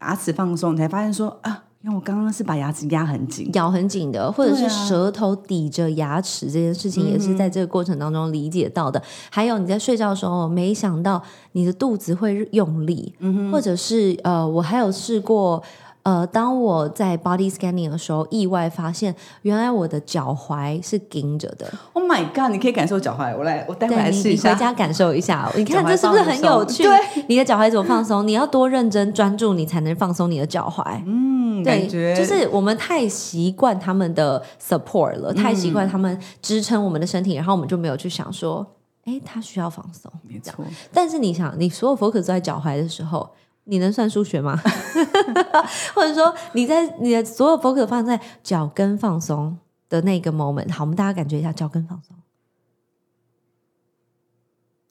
[0.01, 9.01] 牙齿放松，你才发现说啊，因为我刚刚是把牙齿压很紧，咬很紧的，或者是舌头抵着牙齿这件事情，也是在这个过程当中理解到的。
[9.29, 11.21] 还有你在睡觉的时候，没想到
[11.53, 13.13] 你的肚子会用力，
[13.51, 15.61] 或者是呃，我还有试过。
[16.03, 21.71] 呃，当我在 body scanning 的时候，意外发现原来我的脚踝是紧着的。
[21.93, 22.51] Oh my god！
[22.51, 24.53] 你可以感受脚踝，我来，我待会来试一下。
[24.53, 25.51] 回家感受一下。
[25.55, 26.83] 你看这是不是很有 趣？
[26.83, 26.97] 对，
[27.27, 28.25] 你的脚踝怎么放松？
[28.27, 30.83] 你要多认真专注，你才能放松你的脚踝。
[31.05, 38.65] 嗯，对，感觉就是我们太习惯他们的 support 了，太习惯他们支撑我们的身体，然后我们就没有去想说，
[39.05, 40.11] 哎，他需要放松。
[40.27, 43.29] 没错，但是你想，你所有 focus 都在脚踝的时候，
[43.71, 44.59] 你能算数学吗？
[45.95, 49.57] 或者说你在你的所有 focus 放在脚跟放松
[49.87, 52.13] 的那个 moment，好，我们大家感觉一下脚跟放松。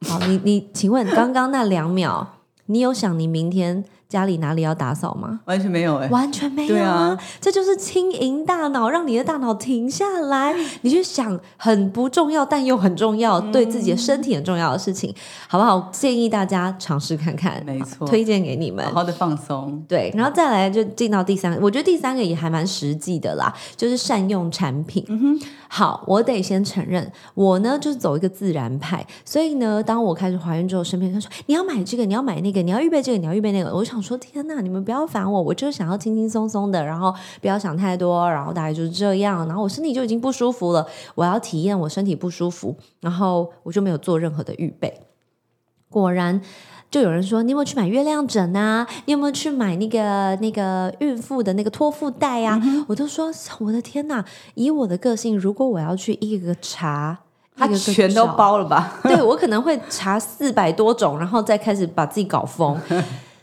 [0.08, 2.26] 好，你你，请问刚刚那两秒，
[2.64, 5.40] 你有想你明天家里哪里要打扫吗？
[5.44, 10.52] 完全没有哎、完全没有对啊这就是轻盈大脑，让你的大脑停下来，
[10.82, 15.14] 你去想很不重要但又很重要，对自己的身体很重要的事情，
[15.48, 15.88] 好不好？
[15.92, 18.94] 建议大家尝试看看，没错推荐给你们好。
[18.94, 19.82] 好的放松。
[19.88, 25.04] 对，然后再来就进到第三个，我觉得第三个也还蛮实际的啦，就是善用产品。
[25.08, 25.40] 嗯哼
[25.72, 45.02] 好，我得先承认，我呢就是走一个自然派，所以呢，当我开始怀孕之后，身边人说你要买这个，你要买那个，你要预备这个，你要预备那个，我就想说天呐，你们不要烦我，我就是想要轻轻松松的，然后不要想太多，然后大概就是这样，然后我身体就已经不舒服了，我要体验我身体不舒服，然后我就没有做任何的预备，
[45.90, 46.40] 果然。
[46.90, 48.84] 就有人说，你有没有去买月亮枕啊？
[49.04, 52.60] 你有没有去买那个那个孕妇的那个托腹带啊？
[52.88, 53.30] 我都说，
[53.60, 54.24] 我的天哪！
[54.54, 57.16] 以我的个性，如果我要去一个个查，
[57.56, 58.98] 他全都包了吧？
[59.06, 62.76] 对我可能会查四百多种，然后再开始把自己搞疯。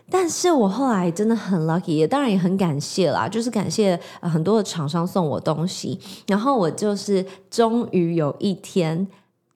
[0.10, 9.08] 但是我后来真的很 lucky，也当然也很感谢啦，就是感谢、很多的厂商送我东西，然后我就是终于有一天。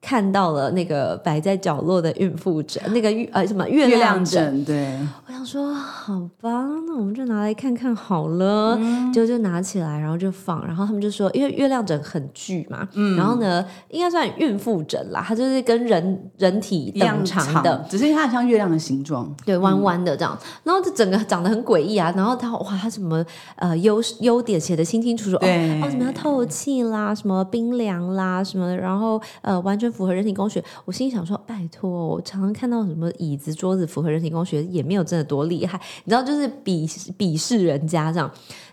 [0.02, 4.97] 看到了那个摆在角落的孕妇枕，那个月呃什么月月亮亮枕，对，
[5.28, 6.49] 我想说，好吧，
[6.88, 8.76] 那我们就拿来看看好了。
[8.80, 10.66] 嗯就就拿起来，然后就放。
[10.66, 19.30] 然后他们就说，因为月亮枕很巨嘛，嗯然后呢，应该算孕妇枕啦，它就是跟人人体一样等长的，，只是它很像月亮的形状。
[19.45, 20.38] 对，弯弯的这样。
[20.64, 22.12] 然后这整个长得很诡异啊。
[22.16, 23.24] 然后它哇，它什么
[23.58, 30.64] 呃优优点写的清清楚楚，对哦哦，什么要透气啦，什么冰凉啦，什么，然后呃完全符合人体工学。
[30.86, 38.30] 我心里想说，拜托，我常常看到什么椅子、桌子符合人体工学，也没有真的多厉害，你知道，就是鄙鄙视人家这样。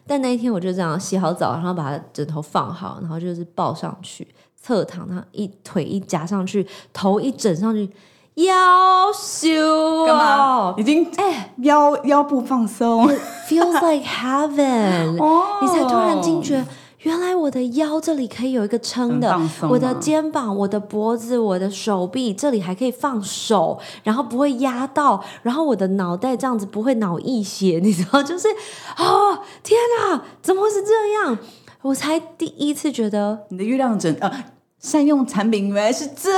[0.07, 7.91] 但那一天我就这样洗好澡，然后把枕头放好，然后就是抱上去，侧躺，然后一腿一夹上去，头一枕上去，
[8.37, 10.75] 腰修干嘛？
[10.79, 13.07] 已经哎腰腰部放松
[13.49, 16.64] ，，feels like heaven，、 哦你才突然惊觉。
[17.01, 28.49] 原来我的腰这里可以有一个撑的我的肩膀、我的脖子、我的手臂这里还可以放手，然后不会压到，然后我的脑袋这样子不会脑溢血，你知道， 就是
[28.96, 31.38] 哦，天哪，怎么会是这样？
[31.82, 34.44] 我才第一次觉得你的月亮枕呃，
[34.89, 36.30] 善用产品原来是这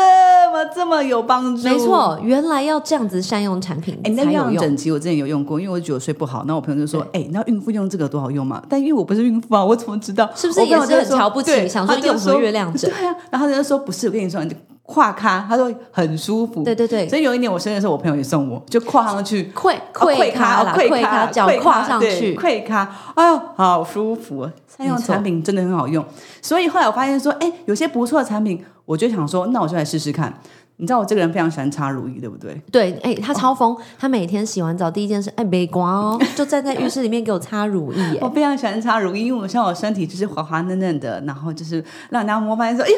[0.51, 1.63] 么这么有帮助。
[1.63, 1.79] 没。
[1.79, 4.53] 错，原来要这样子善用产品哎，那才有用。
[4.53, 10.29] 月亮枕其实我之前有用过，因为我觉得我睡不好，那我朋友就说：“哎，你知道孕妇用这个多好用嘛？”但因为我不是孕妇啊，我怎么知道？
[10.35, 14.45] 是不是也是很瞧不起想说用什么月亮枕对啊，然后他就说：“不是，我跟你说，
[14.91, 19.53] 跨咖，他说很舒服。”对对对所以有一年我生日的时候，我朋友也送我，就跨上去。
[19.55, 24.53] 溃哦溃咖啦，溃溃咖，脚溃跨上去，溃咖，哎呦，好舒服啊！
[24.67, 26.05] 三用产品真的很好用，
[26.43, 30.33] 所以后来我发现说，哎，有些不错的产品，我就想说，那我就来试试看。
[30.77, 32.59] 你知道我这个人非常喜欢擦乳液，对不对？
[32.73, 42.97] 对，哎、他超疯，他每天洗完澡第一件事，哎，没刮哦，就站在浴室里面给我擦乳液，哎，我非常喜欢擦乳液，因为我像我身体就是滑滑嫩嫩的，然后就是让人家摸发现说，哎呦，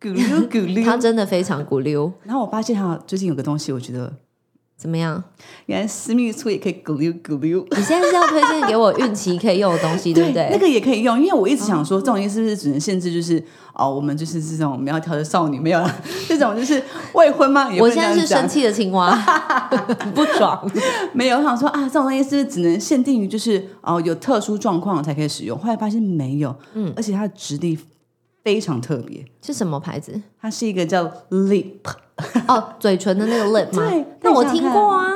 [0.84, 4.12] 他真的非常骨溜，然后我发现他，最近有个东西，我觉得
[4.76, 5.22] 怎么样？
[5.64, 7.66] 原来私密处也可以咕溜咕溜。
[7.70, 10.48] 你现在是要推荐给我孕期可以用的东西， 对不对？
[10.52, 13.42] 那个也可以用，因为我一直想说，这种东西是不是只能限制就是
[13.72, 16.82] 哦，我们就是这种苗条的少女，没有了 这种就是
[17.14, 17.68] 未婚吗？
[17.80, 19.16] 我现在是生气的青蛙，
[20.14, 20.70] 不爽。
[21.14, 25.58] 没有，我想说啊，这种东西是不是只能限定于就是哦有特殊状况才可以使用？
[25.58, 27.78] 后来发现没有，嗯，而且它的质地
[28.46, 30.22] 非常特别，是什么牌子？
[30.40, 31.80] 它是一个叫 Lip。
[32.46, 33.82] 哦，嘴唇的那个 lip 吗？
[33.90, 35.10] 对那我听过啊，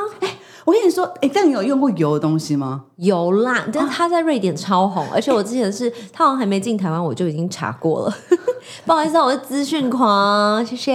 [0.65, 2.87] 我跟你说，哎，但你有用过油的东西吗？
[2.97, 8.15] 油啦，但是它在瑞典超红， 而且我之前是它好像还没进台湾，我就已经查过了。
[8.85, 10.93] 不好意思啊，我是资讯狂，谢谢。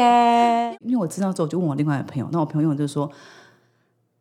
[0.82, 3.10] 因为我知道之后，我就问我另外一个朋友，那我朋友用就说，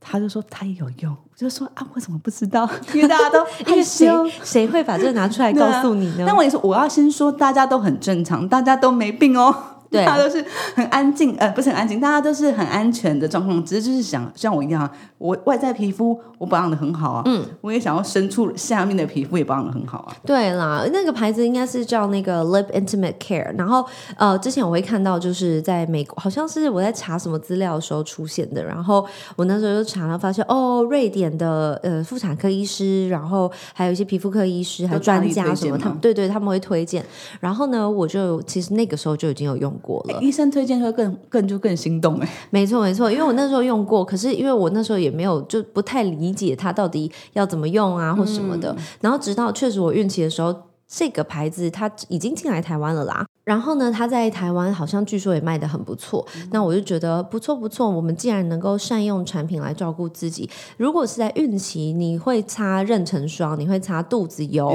[0.06, 2.68] 他就说他也有用，我就说啊，我怎么不知道？
[2.92, 6.24] 因为大家都 因为谁害羞谁会把这个拿出来告诉你呢？
[6.26, 9.54] 但我跟你说，我要先说，大家都很正常，大家都没病哦。
[9.94, 14.88] 对大家都是很安静，呃，不是很安静，大家都是很安全的状况，只是就是想像我一样，
[15.18, 20.16] 我外在皮肤我保养的很好啊，嗯，我也想要深处下面的皮肤也保养的很好啊。
[20.26, 23.54] 对啦，那个牌子应该是叫那个 Lip Intimate Care。
[23.56, 23.84] 然后
[24.16, 28.64] 呃，之前我会看到就是在美国，好像是我在查什么资料的时候出现的。
[28.64, 29.04] 然后
[29.36, 37.04] 我那时候就查了，发现哦，瑞典的呃妇产科医师，然后还有一些皮肤科医师，还有专家什么，他们对对他们会推荐。
[37.40, 40.18] 然后呢，我就其实那个时候就已经有用过了。
[40.22, 50.54] 医生推荐会更更就更心动哎、没错没错，因为我那时候用过，可是因为我那时候也没有就不太理解它到底要怎么用啊或什么的，然后直到确实我孕期的时候，
[50.88, 53.26] 这个牌子它已经进来台湾了啦。
[53.44, 57.88] 然后呢，它在台湾好像据说也卖的很不错，那我就觉得不错不错。
[57.88, 64.68] 我们既然能够善用产品来照顾自己，如果是在孕期，你会擦妊娠霜，你会擦肚子油，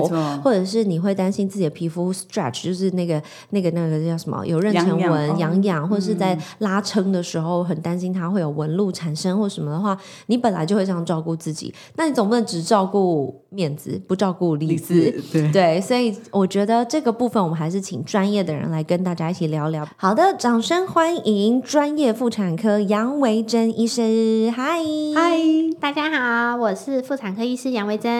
[0.43, 9.97] 或者是你会担心自己的皮肤 stretch，就是那个那个那个叫什么有妊娠痒痒纹、哦痒痒，或者是在拉撑的时候很担心它会有纹路产生或什么的话，
[10.27, 15.11] 你本来就会这样照顾自己，那你总不能只照顾面子，不照顾里子。
[15.11, 15.51] 子对。
[15.51, 19.87] 对，所以我觉得这个部分我们还是请专业的人来跟大家一起聊聊。
[19.95, 24.51] 好的，掌声欢迎专业妇产科杨维珍医师。
[24.55, 24.79] 嗨，
[25.15, 25.37] 嗨，
[25.79, 28.11] 大家好，我是妇产科医师杨维珍。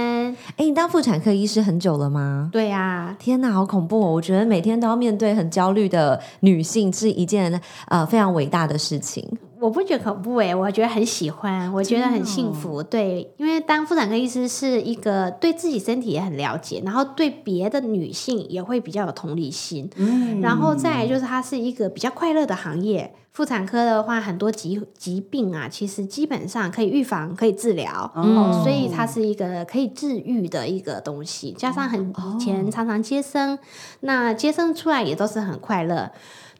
[0.57, 2.49] 哎，你当妇产科医师很久了吗？
[2.51, 4.11] 对呀、天哪，好恐怖哦！
[4.13, 9.27] 我觉得每天都要面对很焦虑的女性是一件呃非常伟大的事情。
[9.59, 12.81] 我不觉得恐怖诶，我觉得很喜欢，我觉得很幸福。
[12.81, 19.89] 对，因为当妇产科医师是一个对自己身体也很了解，然后对别的女性也会比较有同理心。
[19.97, 23.13] 嗯，然后再来就是它是一个比较快乐的行业。
[23.31, 31.51] 妇产科的话，很多疾疾病啊，其实基本上可以预防，可以治疗，哦，所以它是一个可以治愈的一个东西。
[31.51, 33.57] 加上很以前常常接生，
[34.01, 36.11] 那接生出来也都是很快乐。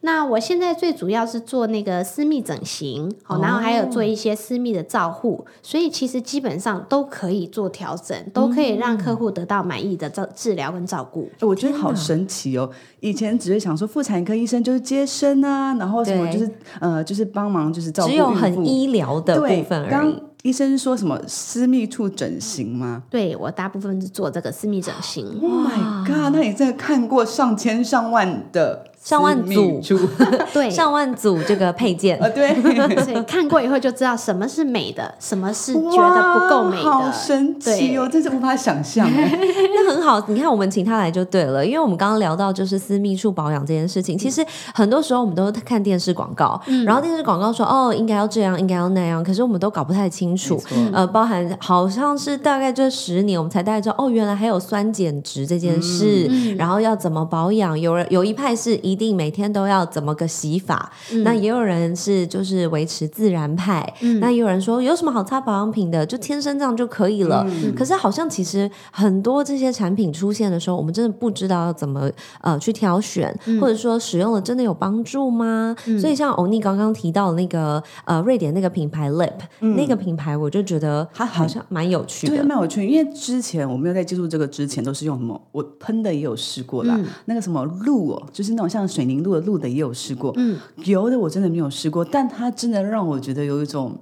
[0.01, 11.29] 那我现在最主要是做那个私密整形，哦，然后还有做一些私密的照护，所以其实基本上都可以做调整，都可以让客户得到满意的照治疗跟照顾。
[11.41, 12.69] 我觉得好神奇哦！
[13.01, 20.23] 以前只是想说妇产科医生就是接生啊，然后什么就是呃就是帮忙就是照顾只有很医疗的部分而刚已。
[20.43, 25.25] 医生说什么私密处整形吗对我大部分是做这个私密整形。
[25.41, 26.33] ？Oh my god！
[26.33, 29.81] 那你真的看过上千上万的上万组
[30.53, 32.27] 对，上万组这个配件，啊？
[32.29, 32.53] 对，
[33.03, 37.11] 所以看过以后就知道什么是美的，什么是觉得不够美的好。
[37.11, 38.07] 神奇哦！
[38.11, 39.31] 真是无法想象哎。
[39.73, 40.23] 那很好。
[40.27, 44.17] 你看，我们请他来就对了，因为我们刚刚聊到就是私密处保养这件事情。
[44.17, 50.61] 其实很多时候我们都看电视广告，然后电视广告说哦应该要这样，应该要那样，可是我们都搞不太清楚。
[50.91, 57.79] 呃，包含好像是大概这十年，我们才大概知道哦，原来还有酸碱值这件事，然后要怎么保养。
[57.79, 60.91] 有人有一派是一定每天都要怎么个洗法，
[61.23, 67.45] 那也有人是就是维持自然派，那也有人说有什么好擦保养品的，就天生这样就可以了。
[67.75, 72.09] 可是好像其实很多这些产品出现的时候，我们真的不知道要怎么
[72.41, 75.75] 呃去挑选，或者说使用了真的有帮助吗？
[75.99, 82.45] 所以像欧尼刚刚提到的那个呃瑞典那个品牌 Lip、那个品牌，我就觉得它好像蛮有趣的对，的。
[82.45, 82.85] 蛮有趣。
[82.87, 93.97] 因为之前我没有在接触这个之前，都是用什么我喷的也有试过啦，那个什么露哦，就是那种像水凝露的露的也有试过，嗯，油的我真的没有试过，但它真的让我觉得有一种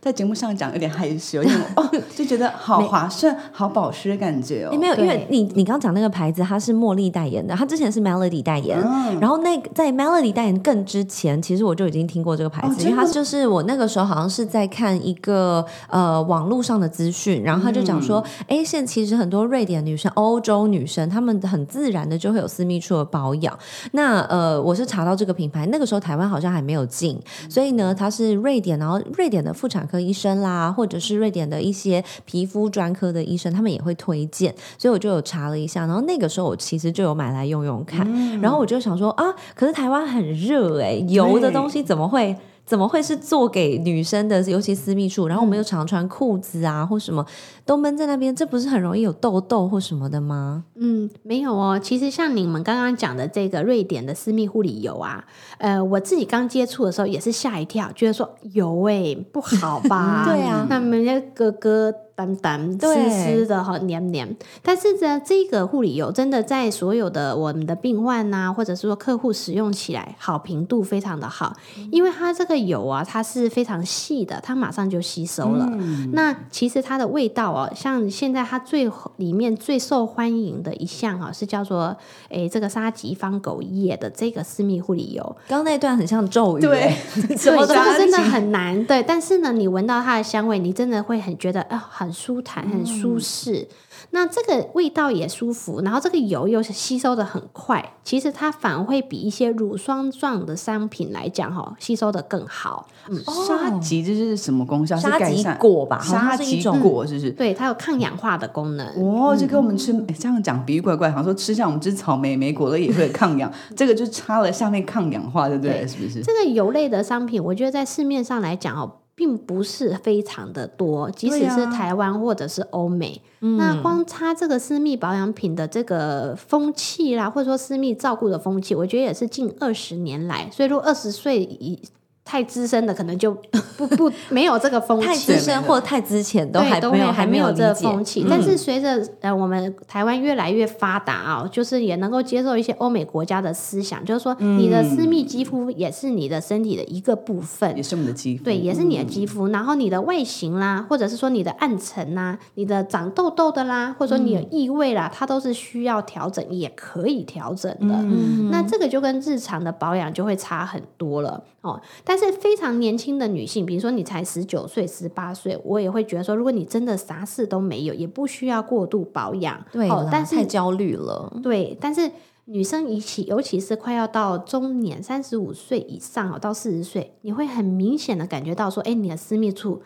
[0.00, 4.76] 在节目上讲有点害羞，因为 哦就觉得好划算、好保湿的感觉哦。
[4.76, 23.58] 没有，因为你你刚讲那个牌子，它是茉莉代言的，它之前是 Melody 代言，嗯然后那个在 Melody 代言更之前，其实我就已经听过这个牌子，哦因为它就是我那个时候好像是在看一个呃网络上的资讯，然后他就讲说，嗯哎、现在其实很多瑞典女生、欧洲女生，她们很自然的就会有私密处的保养。
[23.92, 38.06] 那呃，我是查到这个品牌，那个时候台湾好像还没有进，所以呢，它是瑞典，然后瑞典的妇产科医生啦，或者是瑞典的一些皮肤专科的医生，他们也会推荐，所以我就有查了一下，然后那个时候我其实就有买来用用看，
[38.40, 42.36] 然后我就想说啊，可是台湾很热哎、油的东西怎么会？
[42.66, 45.28] 怎么会是做给女生的，尤其私密处？
[45.28, 47.24] 然后我们又常穿裤子啊，或什么
[47.64, 50.64] 都闷在那边，这不是很容易有痘痘或什么的吗？
[50.74, 51.78] 嗯，没有哦。
[51.80, 55.24] 其实像你们刚刚讲的这个瑞典的私密护理油啊，
[55.58, 60.24] 呃，我自己刚接触的时候也是吓一跳，觉得说油哎、不好吧？
[60.28, 64.34] 对啊那人家咯咯淡淡、对湿湿的哈黏黏。
[64.62, 71.54] 但是呢，这个护理油真的在所有的我们的病患呐、或者是说客户使用起来，好评度非常的好，
[71.92, 75.70] 因为它这个油啊，它是非常细的，它马上就吸收了。
[76.12, 81.94] 那其实它的味道哦，像现在它最里面最受欢迎的一项啊，是叫做
[82.30, 85.22] 诶这个沙棘方狗叶的这个私密护理油。
[85.46, 86.96] 刚刚那段很像咒语、 对
[87.36, 88.82] 真的很难。
[88.86, 93.68] 对，但是呢，你闻到它的香味，你真的会很觉得啊、很舒坦、很舒适。
[94.10, 102.86] 那这个味道也舒服，然后这个油又是吸收的很快，其实它反而会比一些乳霜状的商品来讲，哈，吸收的更好。
[103.24, 104.96] 沙棘这是什么功效？
[104.96, 107.30] 是沙棘改善果吧沙棘果是不是？
[107.32, 108.86] 对，它有抗氧化的功能。
[108.96, 115.80] 哦，就跟我们吃、诶这样讲比喻怪怪，好像说吃像我们吃草莓、莓果乐也会抗氧，这个就差了下面抗氧化，对不对？
[115.80, 116.22] 对是不是？
[116.22, 123.20] 这个油类的商品，我觉得在市面上来讲哦，并不是非常的多，即使是台湾或者是欧美。
[123.40, 130.50] 那光擦这个私密保养品的这个风气啦，或者说私密照顾的风气，我觉得也是近二十年来。
[130.52, 131.80] 所以，如果二十岁以
[132.26, 133.32] 太资深的，可能就
[133.78, 135.06] 不不没有这个风气。
[135.06, 135.46] 太资。
[135.46, 147.76] 深或太之前都对，还没有还没有这个风气，但是随着呃我们台湾越来越发达啊，就是也能够接受一些欧美国家的思想，就是说你的私密肌肤也是你的身体的一个部分。
[147.76, 157.94] 也，是我们的肌肤，对，也是你的肌肤，然后你的外形啦，或者是说你的暗沉啦，你的长痘痘的啦，或者说你有异味啦，它都是需要调整，也可以调整的。
[157.94, 158.50] 嗯。
[158.50, 161.80] 那这个就跟日常的保养就会差很多了哦。
[162.04, 169.64] 但是非常年轻的女性，比如说你才十九岁、十八岁，我也会觉得说，如果你真的啥事都没有，也不需要过度保养。
[169.72, 171.32] 对，哦但是太焦虑了。
[171.42, 172.10] 对，但是
[172.44, 179.82] 女生一起，尤其是快要到中年，三十五岁以上哦，到四十岁，你会很明显的感觉到说，哎，你的私密处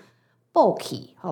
[0.52, 0.74] 哦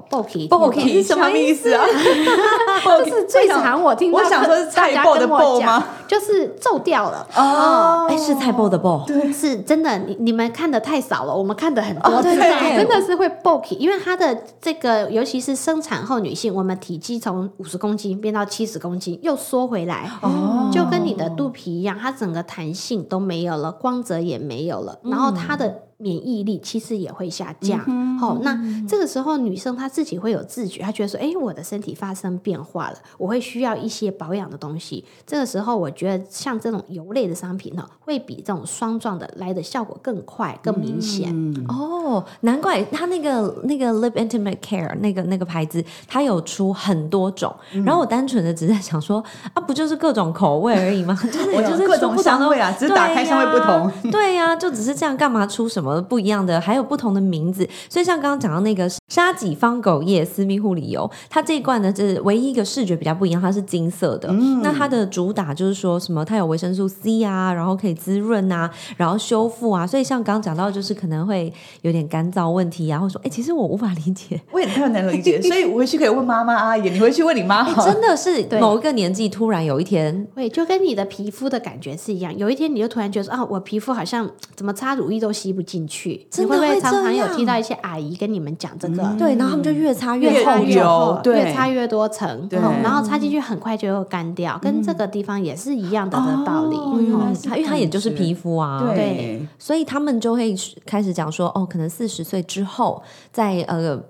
[0.08, 1.84] ，bulky bulky 是什么意思啊？
[3.04, 5.84] 就是最常我听到的，我想说是菜爆的跟我讲爆吗？
[6.06, 7.26] 就是皱掉了。
[7.34, 27.78] 哦，哎、是菜包的包，是真的，你你们看的太少了，我们看的很多，哦对真的对真的是会 bulky，因为它的这个，尤其是生产后女性，我们体积从五十公斤变到七十公斤，又缩回来，哦就跟你的肚皮一样，它整个弹性都没有了，光泽也没有了，然后它的免疫力其实也会下降。
[28.18, 35.04] 好、那这个时候女生她自己会有自觉，她觉得说，哎，我的身体发生变化了，我会需要一些保养的东西。
[35.26, 41.32] 这个时候，我觉得像这种油类的商品呢，会比这种霜状的来的效果更快、更明显。
[41.68, 47.54] 哦，难怪它那个那个 Lip Intimate Care 那个那个牌子，它有出很多种。
[47.84, 49.22] 然后我单纯的只是在想说，
[49.54, 51.18] 啊，不就是各种口味而已吗？
[51.30, 54.10] 就是我就是各种香味啊只是打开香味不同。
[54.10, 56.60] 对呀、对呀、就只是这样，干嘛出什么不一样的？
[56.60, 57.68] 还有不同的名字。
[57.88, 64.28] 所以像刚刚讲到那个沙棘方狗叶私密护理油，它这一罐呢，就是唯一一个视觉比较不一样，它是金色的。
[64.30, 69.86] 嗯那它的主打就是说什么，它有维生素 C 啊，然后可以滋润啊，然后修复啊。
[69.86, 74.40] 所以像刚刚讲到，就是可能会有点干燥问题啊，或者说，哎、其实我无法理解。
[74.52, 77.84] 我也太难理解， 所以我回去可以问妈妈阿姨，你回去问你妈好。
[77.84, 86.10] 真的是 对某一个年纪，突然有一天，会就跟你的皮肤的感觉是一样，有一天你就突然觉得说啊，我皮肤好像怎么擦乳液都吸不进去。
[86.10, 89.14] 你真的会不会会常常有听到一些阿姨跟你们讲这个？
[89.18, 90.82] 对，然后他们就越擦越越厚越重。
[90.82, 96.76] 油越擦越多层，然后擦进去很快就会干掉，跟这个地方也是一样的的道理。
[96.76, 100.54] 哦嗯，因为它也就是皮肤啊，对，所以他们就会
[100.84, 103.02] 开始讲说，哦，可能四十岁之后，
[103.32, 104.00] 在呃。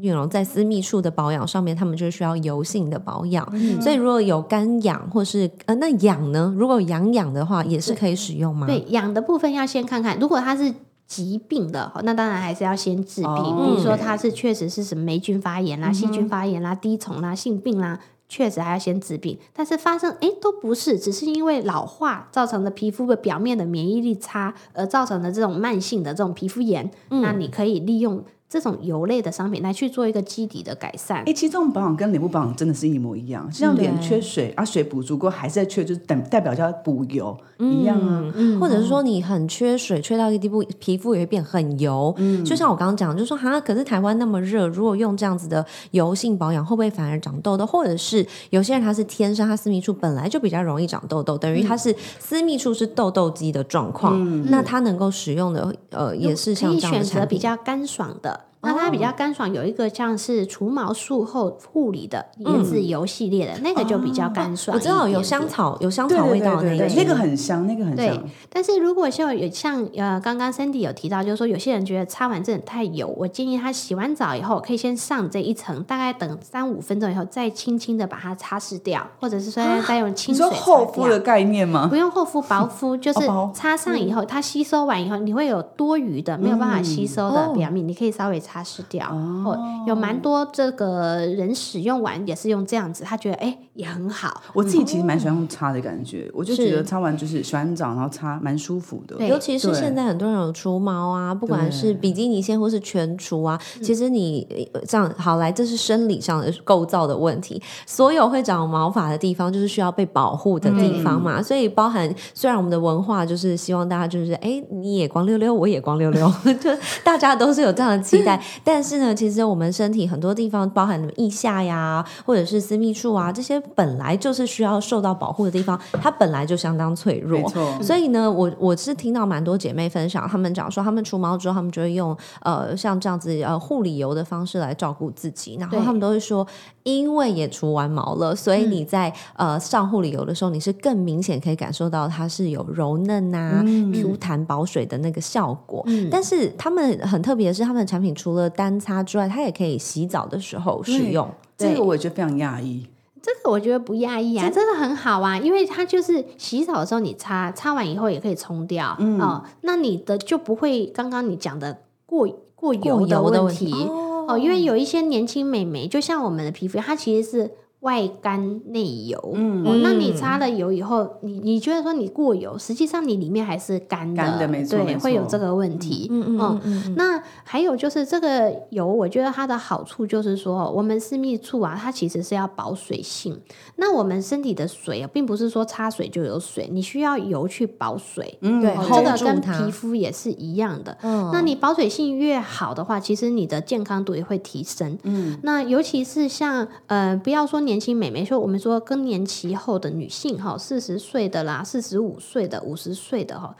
[0.00, 3.44] know，在私密处的保养上面，他们就需要油性的保养。
[3.50, 8.64] 嗯所以如果有干痒或是呃那痒呢，如果有痒痒的话，也是可以使用吗？
[8.68, 10.72] 对，痒的部分要先看看，如果它是
[11.08, 13.30] 疾病的，那当然还是要先治病。
[13.32, 17.98] 哦比如说它是确实是什么霉菌发炎啦、细菌发炎啦、滴虫啦、性病啦。
[18.30, 26.90] 确实还要先治病，但是发生诶都不是，只是因为老化造成的皮肤的表面的免疫力差而造成的这种慢性的这种皮肤炎。
[27.08, 31.32] 那你可以利用这种油类的商品来去做一个基底的改善哎、。
[31.32, 38.30] 其实这种保养跟脸部保养真的是一模一样，就像脸缺水啊，水补足够还是在缺，就是等代表叫补油、一样啊。
[38.34, 42.14] 嗯或者是说你很缺水，缺到一个地步，皮肤也会变很油。
[42.18, 47.66] 嗯就像我刚刚讲，就说哈，可是台湾那么热，如果用这样子的油性保养，会不会反而长痘痘？
[47.66, 57.38] 或者是有些人他是天生他私密处本来就比较容易长痘痘，等于他是私密处是痘痘肌的状况，那他能够使用的呃也是可以像这样的选择比。
[57.38, 58.37] 较干爽的。
[58.38, 58.44] 了。
[58.60, 66.94] 那它比较干爽，有一个像是除毛术后护理的椰子油系列的，那个就比较干爽我知道有香草，有香草味道的那个。
[66.94, 80.76] 那个很香，那个很对香。，但是如果像有像呃，刚刚 Cindy 有提到，就是说有些人觉得擦完真的太油，我建议他洗完澡以后可以先上这一层，大概等三五分钟以后，再轻轻的把它擦拭掉，或者是说再用清你说水擦掉。
[80.76, 81.86] 厚敷的概念吗？
[81.88, 83.20] 不用厚敷，薄敷就是
[83.54, 89.06] 擦上以后，它吸收完以后，你会有多余的没有办法吸收的表面，你可以稍微擦拭掉。
[89.10, 94.42] 哦，有蛮多这个人使用完也是用这样子，他觉得哎也很好。
[94.54, 99.16] 我自己其实蛮喜欢用擦的感觉，我就觉得擦完就是洗完澡然后擦蛮舒服的。
[99.16, 107.60] 对尤其是现在很多人有除毛啊，不管是比基尼线或是全除啊，其实你呃这样好来，这是生理上的构造的问题。
[107.86, 111.42] 所有会长毛发的地方，就是需要被保护的地方嘛。
[111.42, 116.70] 所以包含虽然我们的文化就是希望大家就是哎你也光溜溜，我也光溜溜， 就
[117.04, 118.37] 大家都是有这样的期待。
[118.64, 127.40] 但是呢，其实我们身体很多地方，包含腋下呀，或者是私密处啊，这些本来就是需要受到保护的地方，它本来就相当脆弱。
[127.40, 136.46] 没错，所以呢，我我是听到蛮多姐妹分享，她们讲说，她们除毛之后，她们就会用呃像这样子呃护理油的方式来照顾自己，然后她们都会说，
[136.82, 143.62] 因为也除完毛了，所以你在、呃上护理油的时候，你是更明显可以感受到它是有柔嫩呐、
[143.92, 145.84] Q 弹保水的那个效果。
[146.10, 151.26] 但是他们很特别的是，他们的产品除了单擦之外，它也可以洗澡的时候使用。
[151.56, 152.86] 这个我也觉得非常讶异。
[153.22, 167.50] 这个我觉得不讶异啊，真的很好啊，因为它就是洗澡的时候你擦，擦完以后也可以冲掉，嗯、哦，那你的就不会刚刚你讲的过过油的问问题哦因为有一些年轻美眉，就像我们的皮肤，它其实是。
[167.80, 183.40] 外干内油，嗯、哦，那你擦了油以后，你你觉得说你过油，实际上你里面还是干的，干的没错对，会有这个问题，嗯嗯哦嗯嗯那还有就是这个油，我觉得它的好处就是说，我们私密处啊，它其实是要保水性。
[183.76, 188.36] 那我们身体的水啊，并不是说擦水就有水，你需要油去保水。
[188.40, 190.98] 嗯对这个跟皮肤也是一样的。
[191.02, 194.98] 嗯那你保水性越好的话，其实你的健康度也会提升。
[195.04, 203.54] 嗯，那尤其是像呃，不要说年轻美眉，说我们说更年期后的女性哈，四十岁的啦，四十五岁的、五十岁的哈，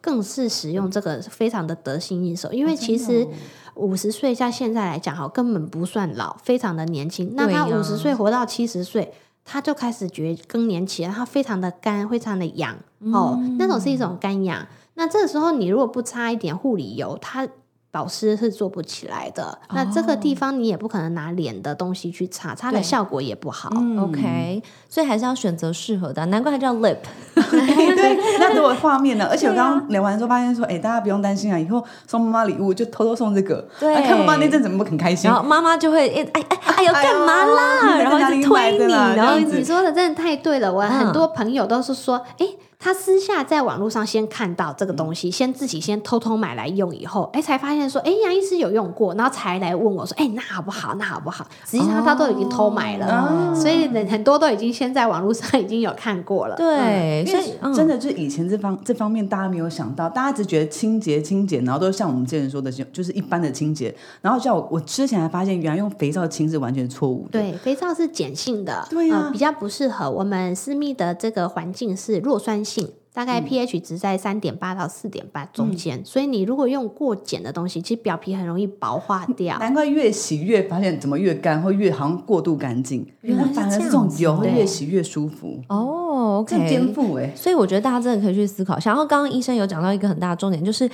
[0.00, 3.28] 更是使用这个非常的得心应手，因为其实
[3.74, 7.34] 五十岁像现在来讲哈，根本不算老，非常的年轻。
[7.34, 9.12] 那他对呀五十岁活到七十岁。
[9.42, 12.76] 他就开始觉更年期了，他非常的干，非常的痒、
[13.12, 14.64] 哦，那种是一种干痒。
[14.94, 17.48] 那这个时候你如果不擦一点护理油，它
[17.92, 19.58] 保湿是做不起来的。
[19.74, 23.70] 那这个地方你也不可能拿脸的东西去擦，擦的效果也不好。
[23.74, 26.98] 嗯 OK，所以还是要选择适合的，难怪它叫 lip。
[27.34, 29.26] 对， 那如果画面呢？
[29.30, 33.66] 而且我刚刚聊完之后发现说，哎，大家不用担心啊，以后送妈妈礼物就偷偷送这个。
[33.78, 35.36] 对啊看妈妈那阵怎么很开心然？
[35.38, 37.98] 后妈妈就会哎哎哎哎呦干嘛啦？
[37.98, 42.46] 然后一直推你，然后你你说的真的太对了，我嗯很多朋友都是说，哎、
[42.82, 50.94] 他私下在网络上先看到这个东西，先自己先偷偷买来用，以后，哎，才发现说，哎，杨医师有用过，然后才来问我说，哎，那好不好？
[50.94, 51.46] 那好不好？
[51.66, 56.56] 实际上他都已经偷买了，哦所以很很多都已经先在网络上已经有看过了。
[56.56, 63.94] 对，所以嗯真的就是以前这方这方面大家没有想到，大家只觉得清洁清洁，然后都像我们之前说的，就就是一般的清洁。
[64.22, 67.32] 然后像我我之前还发现，原来用肥皂清是完全错误的。
[67.32, 72.69] 对，肥皂是碱性的，对啊呃比较不适合我们私密的这个环境是弱酸性。
[72.70, 79.58] 性，大概 pH 值在三点八到四点八中间，所以你如果用过碱的东西，其实表皮很容易薄化掉。
[79.58, 83.06] 难怪越洗越发现怎么越干，会越好像过度干净。
[83.22, 85.60] 原来反而是这种油会越洗越舒服。
[85.68, 86.80] 哦，哦这颠。
[86.94, 88.90] 覆哎，所以我觉得大家真的可以去思考一下。
[88.90, 90.90] 然后刚刚医生有讲到一个很大的重点，就是，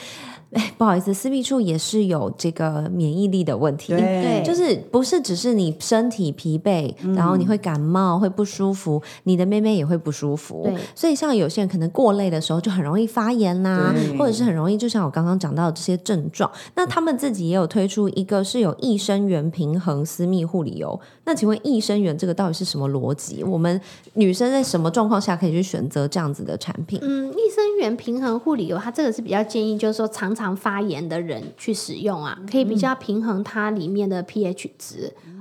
[0.52, 3.94] 哎，不好意思，私密处也是有这个免疫力的问题。
[3.96, 10.76] 对就是不是只是你身体疲惫，然后你会感冒会不舒服，你的妹妹也会不舒服对。
[10.94, 16.50] 所以像有些人可能过累的时候就很容易发炎啦、对或者是很容易，就像我刚刚讲到的这些症状。
[16.74, 20.98] 那他们自己也有推出一个是有益生元平衡私密护理油。
[21.24, 23.42] 那请问益生元这个到底是什么逻辑？
[23.42, 23.80] 我们
[24.14, 26.98] 女生在什么状况下可以去选择这样子的产品？
[27.02, 35.12] 嗯，益生元平衡护理油，它这个是比较建议，就是说常常发炎的人去使用啊，可以比较平衡它里面的 pH 值。
[35.26, 35.35] 嗯，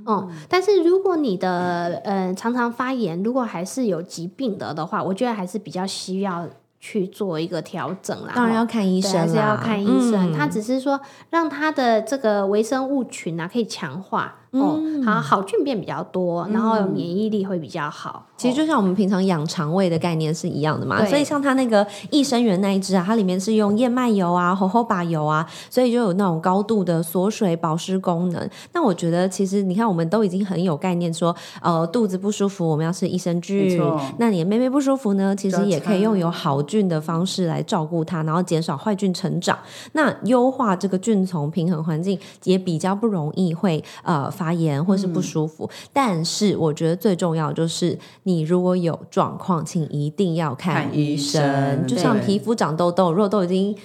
[0.47, 6.47] 但是如果你的呃常常发炎，如果还是有疾病的的话，我觉得还是比较需要
[6.80, 8.34] 去做一个调整啦。
[8.36, 10.32] 当然哦要看医，生啦，还是要看医生。
[10.32, 10.99] 嗯他只是说
[11.30, 18.26] 让他的这个微生物群啊可以强化哦，嗯好好菌变比较多，然后免疫力会比较好。
[18.38, 28.49] 其实就像我们平常养肠胃的概念是一样的嘛，所以像它那个益生元那一支啊，它里面是用燕麦油啊、猴猴把油啊，所以就有那种高度的锁水保湿功能。
[28.74, 39.58] 那我觉得其实你看，我们都已经很有概念说，呃，肚子不舒服我们要吃益生菌错，那你的妹妹不舒服呢，其实也可以用有好菌的方式来照顾它，然后减少坏菌成长。
[39.93, 45.69] 那优化这个菌丛平衡环境，也比较不容易会呃发炎或是不舒服。
[45.93, 51.85] 但是我觉得最重要就是，你如果有状况，请一定要看看医医生。
[51.87, 53.75] 就像皮肤长痘痘，如果都已经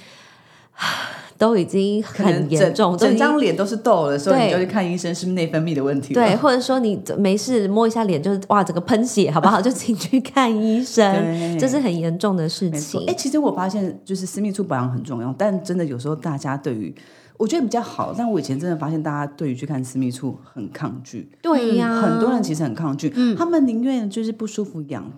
[1.39, 6.13] 都已经很严重，整张脸都是痘了，所以，你就去看医生，是不是内分泌的问题？
[6.13, 9.59] 对，或者说你没事摸一下脸，就是哇，整个喷血，好不好？
[9.63, 13.15] 就请去看医生，这是很严重的事，情哎、。
[13.15, 16.95] 其实我发现就是私密处保养很重要，但真的有时候大家对于
[17.41, 25.11] 我觉得比较好，但我以前真的发现大家对于去看私密处很抗拒，对呀、很多人其实很抗拒，他们宁愿就是不舒服痒。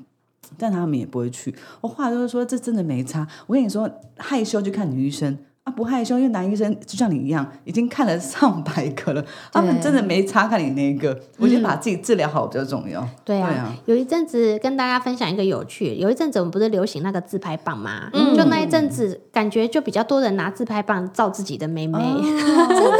[0.58, 1.54] 但他们也不会去。
[1.80, 3.26] 我后来就是说，这真的没差。
[3.46, 11.16] 我跟你说，害羞去看女医生啊，不害羞，因为男医生就像你一样，已经看了上百个了，他们真的没差看你那一个。
[11.38, 13.06] 我觉得把自己治疗好比较重要。
[13.24, 18.10] 对啊，对啊有一阵子跟大家分享一个有趣，有一阵子我们不是流行那个自拍棒吗？
[18.36, 21.98] 就那一阵子，感觉就比较多人拿自拍棒照自己的妹妹。
[22.02, 22.92] 真的吗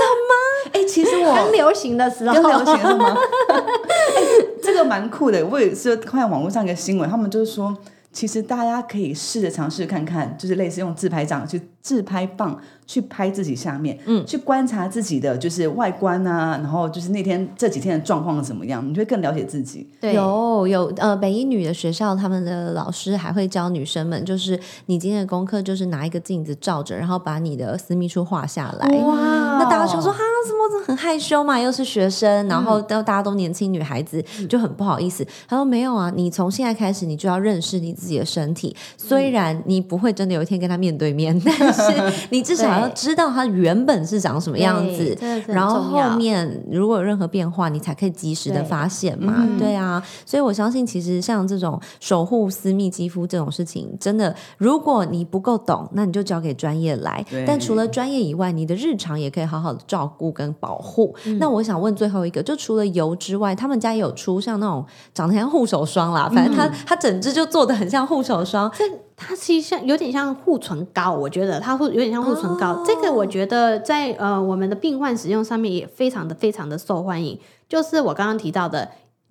[0.73, 3.07] 哎、其实我刚流行的时候，刚流行是吗？
[3.51, 4.23] 哎
[4.63, 5.45] 这个蛮酷的。
[5.45, 7.77] 我也是看网络上一个新闻，他们就是说，
[8.13, 19.89] 其实大家可以试着尝试看看，就是类似用自拍杖去自拍棒去拍自己下面，嗯，去观察自己的就是外观啊，然后就是那天这几天的状况怎么样，你就会更了解自己。
[20.01, 28.89] 对，有有呃，北一女的学校，他们的老师还会教女生们，就是你今天的功课就是拿一个镜子照着，然后把你的私密处画下来。
[28.99, 35.25] 哇那大家想说哈，什么这很害羞嘛，又是学生，然后都大家都年轻女孩子，就很不好意思。
[35.47, 38.75] 他说没有啊，你从现在开始，你就要认识你自己的身体。
[38.97, 49.47] 虽然你不会真的有一天跟他面对面， 但是你至少要知道他原本是长什么样子然后后面如果有任何变化，你才可以及时的发现嘛。
[49.59, 57.25] 对啊，所以我相信，其实像这种守护私密肌肤这种事情，真的，如果你不够懂，那你就交给专业来。
[57.47, 61.15] 但除了专业以外，你的日常也可以好好的照顾跟保护。
[61.39, 64.83] 那我想问最后一个，就除了油之外，他们家也有出像那种
[65.13, 68.73] 长得像护手霜啦，反正它、它整支就做的很像护手霜。
[69.15, 72.73] 它其实像有点像护唇膏，我觉得它会有点像护唇膏。
[72.73, 77.39] 哦这个我觉得在呃我们的病患使用上面也非常的非常的受欢迎。
[77.69, 78.91] 就是我刚刚提到的，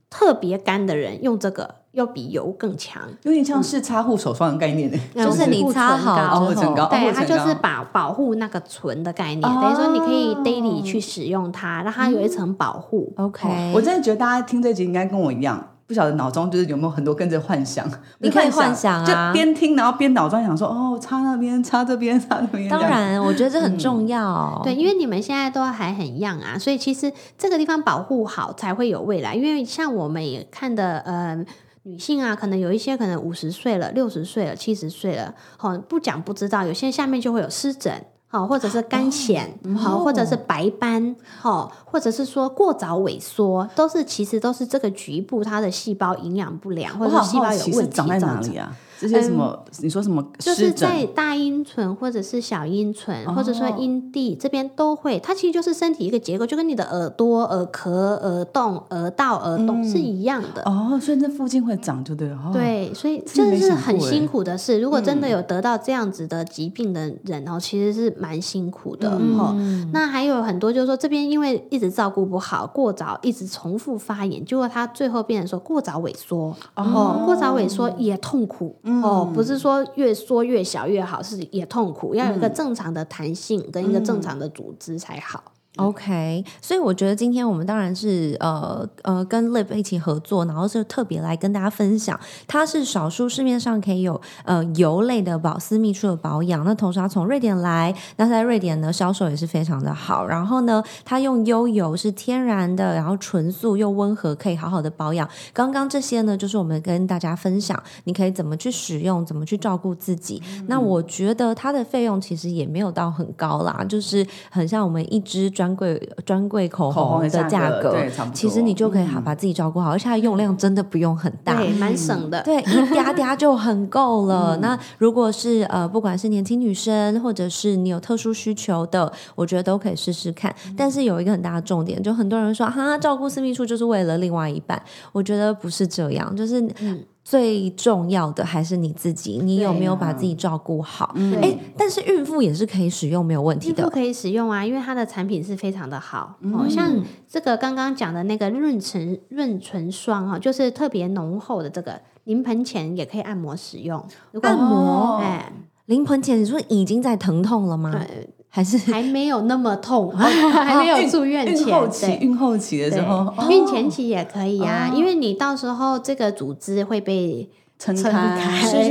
[0.09, 3.01] 特别干的人用这个又比油更强。
[3.23, 13.11] 有点像是擦护手霜的概念呢， 就是你擦好护唇膏之后哦护唇膏，对，哦它就是护唇膏把保护那个唇的概念，哦等于说你可以 daily 去使用它，让它有一层保护。
[13.17, 17.85] OK，我真的觉得大家听这集应该跟我一样，不晓得脑中就是有没有很多跟着幻想。
[18.19, 22.69] 你可以幻想啊就边听然后边脑中想说，哦，擦那边，擦这边，擦那边。
[22.69, 24.61] 当，然，我觉得这很重要。
[24.63, 29.35] 对，因为你们现在都还很 young 啊，所以其实这个地方保护好才会有未来。
[29.35, 31.43] 因为像我们也看的，呃，
[31.83, 38.05] 女性啊，可能有一些可能五十岁了、六十岁了、七十岁了，好、不讲不知道，有些下面就会有湿疹。
[38.27, 39.41] 好，或者是干癣，
[39.75, 48.73] 好、或者是白斑，好、或者是说过早萎缩，都是其实都是这个局部它的细胞营养不良，或者细胞有问题长在哪里啊？
[49.01, 49.65] 这些什么？
[49.81, 50.23] 你说什么？
[50.37, 60.61] 就是在大阴唇或者是小阴唇，或者说阴蒂这边都会，它其实就是身体一个结构，就跟你的耳朵、耳壳、耳洞、耳道、耳洞是一样的。
[60.65, 62.37] 哦，所以那附近会长，就对了。
[62.53, 64.79] 对，所以这是很辛苦的事。
[64.79, 69.57] 如果真的有得到这样子的疾病的人哦，其实是蛮辛苦的哦。
[69.91, 85.50] 那还有很多就是说，这边因为一直照顾不好，过早一直重复发炎，结果他最后变成说过早萎缩哦，过早萎缩也痛苦哦，不是说越缩越小越好，是也痛苦，要有一个正常的弹性跟一个正常的组织才好。
[85.77, 96.65] OK，所以我觉得今天我们当然是呃呃跟 Lip 一起合作，然后是特别来跟大家分享，它是少数市面上可以有呃油类的保私密处的保养。
[96.65, 100.27] 那同时它从瑞典来，那在瑞典呢销售也是非常的好。
[100.27, 105.27] 然后呢，它用优油是天然的，然后纯素又温和，可以好好的保养。
[105.53, 110.43] 刚刚这些呢，就是我们跟大家分享，你可以怎么去使用，怎么去照顾自己。
[110.67, 115.49] 那我觉得它的费用其实也没有到很高啦，就是很像我们一支。
[115.61, 117.95] 专柜专柜口红的价格，
[118.33, 124.57] 其实你就可以好把自己照顾好，而且它用量真的不用很大，对，蛮省的，对，一嗲嗲就很够了。
[124.57, 130.51] 那如果是呃，不管是年轻女生，或者是你有特殊需求的，我觉得都可以试试看。
[130.75, 134.81] 但是有一个很大的重点，就很多人说哈，照顾私密处就是为了另外一半，
[135.11, 137.03] 我觉得不是这样，就是嗯。
[137.31, 141.15] 最重要的还是你自己，你有没有把自己照顾好？
[141.41, 143.83] 哎，但是孕妇也是可以使用，没有问题的。
[143.83, 146.35] 孕妇可以使用啊，因为它的产品是非常的好。
[146.51, 146.93] 哦，像
[147.29, 154.05] 这个刚刚讲的那个润唇润唇霜哈，就是特别浓厚的这个，临盆前也可以按摩使用。
[154.41, 155.53] 按摩，哎，
[155.85, 158.05] 临盆前你说已经在疼痛了吗？
[158.53, 167.49] 还是还没有那么痛， 还没有住院前，期，孕后期的时候，孕前期也可以啊，因为你到时候这个组织会被
[167.79, 168.11] 撑开，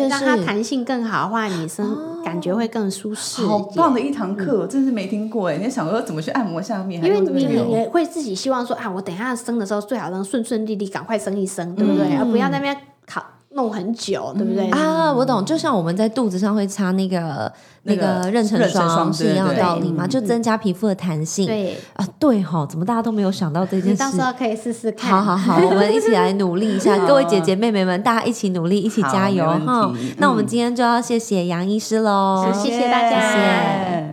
[0.09, 1.95] 让它弹性更好的话，你生
[2.25, 3.47] 感觉会更舒适。
[3.47, 5.59] 好棒的一堂课，真是没听过哎！
[5.59, 7.05] 你想说怎么去按摩下面？
[7.05, 12.17] 因为你也会自己希望说啊，我等下生的时候最好能顺顺利利，赶快生一生，对不对？
[12.17, 12.81] 而不要那边考。
[13.53, 15.13] 弄很久，对不对啊？
[15.13, 21.47] 我懂，就像我们在肚子上会擦那个那个妊娠霜是一样的道理嘛，就增加皮肤的弹性。
[21.47, 23.99] 对啊，对哈，怎么大家都没有想到这件事？
[23.99, 25.11] 到时候可以试试看。
[25.11, 29.93] 好好好， 我们一起来努力一下，各位姐姐妹妹们，大家一起努力，一起加油哈！
[30.19, 34.10] 那我们今天就要谢谢杨医师喽，谢谢大家。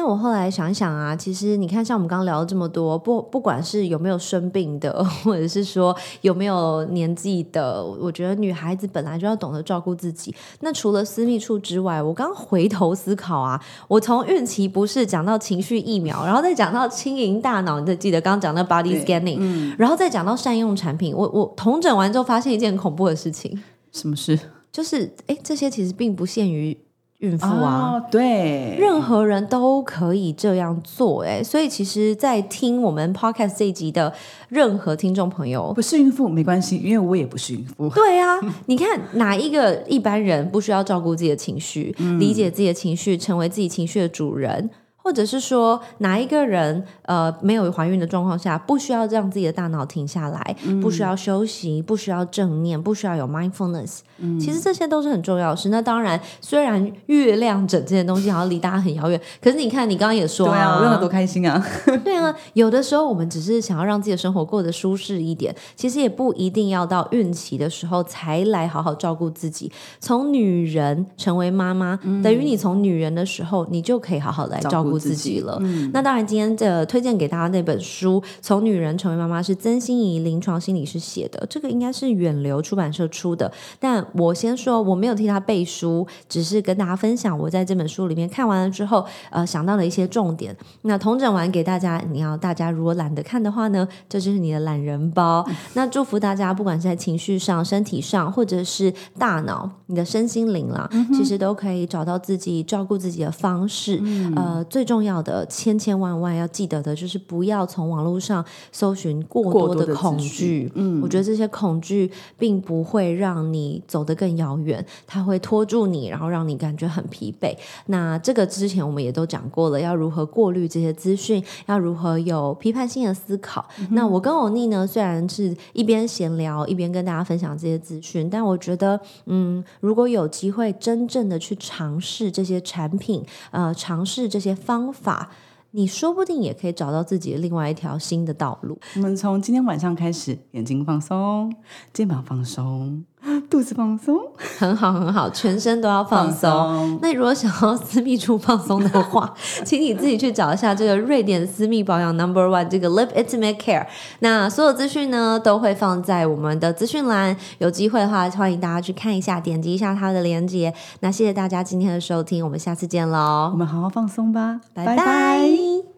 [0.00, 10.32] 但我后来想想啊，其实你看，像我们刚刚聊了这么多，不不管是有没有生病的， 或者是说有没有年纪的，我觉得女孩子本来就要懂得照顾自己。
[10.60, 24.38] 那除了私密处之外，我刚回头思考啊，我从孕期不是讲到情绪疫苗，然后再讲到轻盈大脑，你记得刚刚讲到 body scanning，然后再讲到善用产品，我我同诊完之后发现一件恐怖的事情，什么事？
[24.70, 26.78] 就是哎，这些其实并不限于。
[27.18, 34.12] 孕妇啊，对，任何人都可以这样做，哎，所以其实，在听我们 podcast 这一集的
[34.48, 37.88] 任何听众朋友，不是孕妇没关系，因为我也不是孕妇。
[37.90, 44.70] 对啊， 你看哪一个一般人不需要照顾自己的情绪，理解自己的情绪，成为自己情绪的主人？
[45.08, 54.00] 或者是说哪一个人呃没有怀孕的状况下，不需要让自己的大脑停下来，不需要休息，不需要正念，不需要有 mindfulness，
[54.38, 55.70] 其实这些都是很重要的事。
[55.70, 61.66] 那当然，虽然月亮整这些东西好像离大家很遥远，可是你看，你刚刚也说啊，我用的多开心啊！
[62.04, 69.72] 对啊，有的时候我们只是想要让自己的生活过得舒适一点，其实也不一定要到孕期的时候才来好好照顾自己。
[70.00, 74.97] 从女人成为妈妈，等于你从女人的时候，你就可以好好来照顾。
[74.98, 75.60] 自己了，
[75.92, 83.50] 那当然，今天这推荐给大家那本书《从女人成为妈妈》是曾心怡临床心理师写的，这个应该是远流出版社出的。
[83.78, 90.56] 但我先说，我没有替他背书，只是跟大家分享我在这本书里面看完了之后，呃，想到了一些重点。
[90.82, 95.46] 那同整完给大家，你要大家如果懒得看的话呢，这就是你的懒人包。
[95.74, 104.02] 那祝福大家，不管是在情绪上、身体上，或者是大脑、你的身心灵啦，其实都可以找到自己照顾自己的方式。
[104.34, 110.72] 呃，最重要的千千万万要记得的就是不要从网络上搜寻过多的恐惧。
[110.74, 117.54] 嗯，我觉得这些恐惧并不会让你走得更遥远，它会拖住你，然后让你感觉很疲惫。
[117.86, 123.68] 那这个之前我们也都讲过了，要如何过滤这些资讯，要如何有批判性的思考。
[123.90, 134.92] 那我跟欧尼呢，虽然是一边闲聊一边跟大家分享这些资讯，但我觉得，嗯，如果有机会真正的去尝试这些产品，呃，尝试这些方。
[134.92, 135.30] 法，
[135.70, 138.78] 你说不定也可以找到自己另外一条新的道路。
[138.96, 141.54] 我们从今天晚上开始，眼睛放松，
[141.94, 143.02] 肩膀放松，
[143.50, 144.18] 肚子放松，
[144.58, 146.98] 很好很好，全身都要放松。
[147.00, 149.32] 那如果想要私密处放松的话，
[149.64, 153.86] 请你自己去找一下这个瑞典私密保养 Number One 这个 Lip Intimate Care。
[154.20, 160.72] 那所有资讯呢都会放在我们的资讯栏，有机会的话欢迎大家去看一下，点击一下它的链接。
[161.00, 165.97] 那谢谢大家今天的收听，我们下次见喽，我们好好放松吧，拜拜。